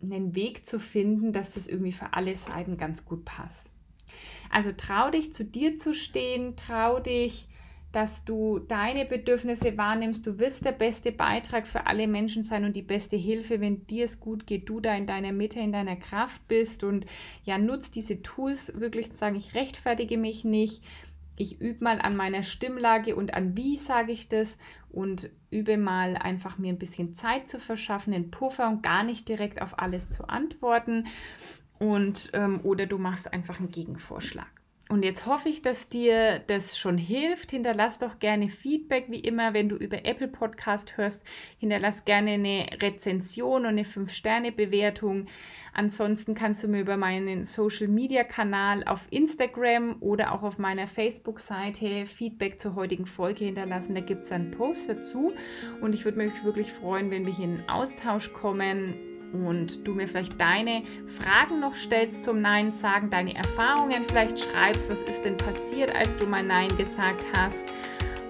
einen 0.00 0.34
Weg 0.34 0.64
zu 0.64 0.80
finden, 0.80 1.32
dass 1.32 1.52
das 1.52 1.66
irgendwie 1.66 1.92
für 1.92 2.14
alle 2.14 2.34
Seiten 2.36 2.78
ganz 2.78 3.04
gut 3.04 3.26
passt. 3.26 3.70
Also 4.50 4.72
trau 4.72 5.10
dich 5.10 5.32
zu 5.34 5.44
dir 5.44 5.76
zu 5.76 5.92
stehen, 5.92 6.56
trau 6.56 7.00
dich, 7.00 7.48
dass 7.92 8.24
du 8.24 8.60
deine 8.60 9.04
Bedürfnisse 9.04 9.76
wahrnimmst. 9.76 10.26
Du 10.26 10.38
wirst 10.38 10.64
der 10.64 10.72
beste 10.72 11.12
Beitrag 11.12 11.66
für 11.66 11.86
alle 11.86 12.08
Menschen 12.08 12.42
sein 12.42 12.64
und 12.64 12.74
die 12.74 12.82
beste 12.82 13.16
Hilfe, 13.16 13.60
wenn 13.60 13.86
dir 13.86 14.06
es 14.06 14.20
gut 14.20 14.46
geht, 14.46 14.70
du 14.70 14.80
da 14.80 14.94
in 14.94 15.06
deiner 15.06 15.32
Mitte, 15.32 15.60
in 15.60 15.72
deiner 15.72 15.96
Kraft 15.96 16.48
bist 16.48 16.82
und 16.82 17.04
ja, 17.44 17.58
nutzt 17.58 17.94
diese 17.94 18.22
Tools 18.22 18.72
wirklich 18.78 19.12
zu 19.12 19.18
sagen, 19.18 19.36
ich 19.36 19.54
rechtfertige 19.54 20.16
mich 20.16 20.44
nicht, 20.44 20.82
ich 21.38 21.60
übe 21.60 21.84
mal 21.84 22.00
an 22.00 22.16
meiner 22.16 22.42
Stimmlage 22.42 23.14
und 23.14 23.34
an 23.34 23.56
wie 23.56 23.78
sage 23.78 24.12
ich 24.12 24.28
das 24.28 24.58
und 24.90 25.30
übe 25.50 25.76
mal 25.76 26.16
einfach 26.16 26.58
mir 26.58 26.72
ein 26.72 26.78
bisschen 26.78 27.14
Zeit 27.14 27.48
zu 27.48 27.58
verschaffen, 27.58 28.12
den 28.12 28.30
Puffer 28.30 28.68
und 28.68 28.82
gar 28.82 29.04
nicht 29.04 29.28
direkt 29.28 29.62
auf 29.62 29.78
alles 29.78 30.08
zu 30.10 30.28
antworten. 30.28 31.06
Und 31.78 32.30
ähm, 32.32 32.60
oder 32.64 32.86
du 32.86 32.98
machst 32.98 33.32
einfach 33.32 33.60
einen 33.60 33.70
Gegenvorschlag. 33.70 34.57
Und 34.88 35.04
jetzt 35.04 35.26
hoffe 35.26 35.50
ich, 35.50 35.60
dass 35.60 35.90
dir 35.90 36.38
das 36.46 36.78
schon 36.78 36.96
hilft. 36.96 37.50
Hinterlass 37.50 37.98
doch 37.98 38.18
gerne 38.18 38.48
Feedback, 38.48 39.06
wie 39.08 39.20
immer, 39.20 39.52
wenn 39.52 39.68
du 39.68 39.76
über 39.76 40.06
Apple 40.06 40.28
Podcast 40.28 40.96
hörst. 40.96 41.26
Hinterlass 41.58 42.06
gerne 42.06 42.32
eine 42.32 42.66
Rezension 42.82 43.62
und 43.62 43.66
eine 43.66 43.82
5-Sterne-Bewertung. 43.82 45.26
Ansonsten 45.74 46.34
kannst 46.34 46.62
du 46.62 46.68
mir 46.68 46.80
über 46.80 46.96
meinen 46.96 47.44
Social-Media-Kanal 47.44 48.84
auf 48.84 49.06
Instagram 49.10 49.96
oder 50.00 50.32
auch 50.32 50.42
auf 50.42 50.58
meiner 50.58 50.86
Facebook-Seite 50.86 52.06
Feedback 52.06 52.58
zur 52.58 52.74
heutigen 52.74 53.04
Folge 53.04 53.44
hinterlassen. 53.44 53.94
Da 53.94 54.00
gibt 54.00 54.22
es 54.22 54.32
einen 54.32 54.50
Post 54.50 54.88
dazu. 54.88 55.34
Und 55.82 55.92
ich 55.92 56.06
würde 56.06 56.18
mich 56.18 56.44
wirklich 56.44 56.72
freuen, 56.72 57.10
wenn 57.10 57.26
wir 57.26 57.34
hier 57.34 57.44
in 57.44 57.68
Austausch 57.68 58.32
kommen 58.32 58.94
und 59.32 59.86
du 59.86 59.94
mir 59.94 60.08
vielleicht 60.08 60.40
deine 60.40 60.82
Fragen 61.06 61.60
noch 61.60 61.74
stellst 61.74 62.24
zum 62.24 62.40
Nein 62.40 62.70
sagen, 62.70 63.10
deine 63.10 63.34
Erfahrungen 63.34 64.04
vielleicht 64.04 64.40
schreibst, 64.40 64.90
was 64.90 65.02
ist 65.02 65.22
denn 65.22 65.36
passiert, 65.36 65.94
als 65.94 66.16
du 66.16 66.26
mal 66.26 66.42
Nein 66.42 66.74
gesagt 66.76 67.24
hast. 67.36 67.72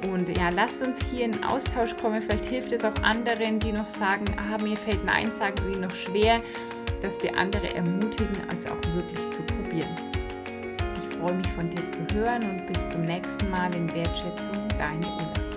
Und 0.07 0.29
ja, 0.37 0.49
lasst 0.51 0.83
uns 0.83 1.11
hier 1.11 1.25
in 1.25 1.43
Austausch 1.45 1.97
kommen. 1.97 2.23
Vielleicht 2.23 2.47
hilft 2.47 2.73
es 2.73 2.85
auch 2.85 2.95
anderen, 3.03 3.59
die 3.59 3.73
noch 3.73 3.87
sagen, 3.87 4.25
ah, 4.39 4.63
mir 4.63 4.77
fällt 4.77 5.05
Nein 5.05 5.33
sagen 5.33 5.57
irgendwie 5.59 5.81
noch 5.81 5.95
schwer, 5.95 6.41
dass 7.03 7.23
wir 7.23 7.37
andere 7.37 7.75
ermutigen, 7.75 8.37
also 8.49 8.69
auch 8.69 8.95
wirklich 8.95 9.31
zu 9.31 9.43
probieren. 9.43 9.95
Ich 10.97 11.17
freue 11.17 11.35
mich 11.35 11.49
von 11.49 11.69
dir 11.71 11.87
zu 11.89 12.01
hören 12.15 12.43
und 12.43 12.67
bis 12.67 12.89
zum 12.89 13.03
nächsten 13.03 13.51
Mal 13.51 13.75
in 13.75 13.93
Wertschätzung, 13.93 14.69
deine 14.79 15.07
Ulla. 15.07 15.48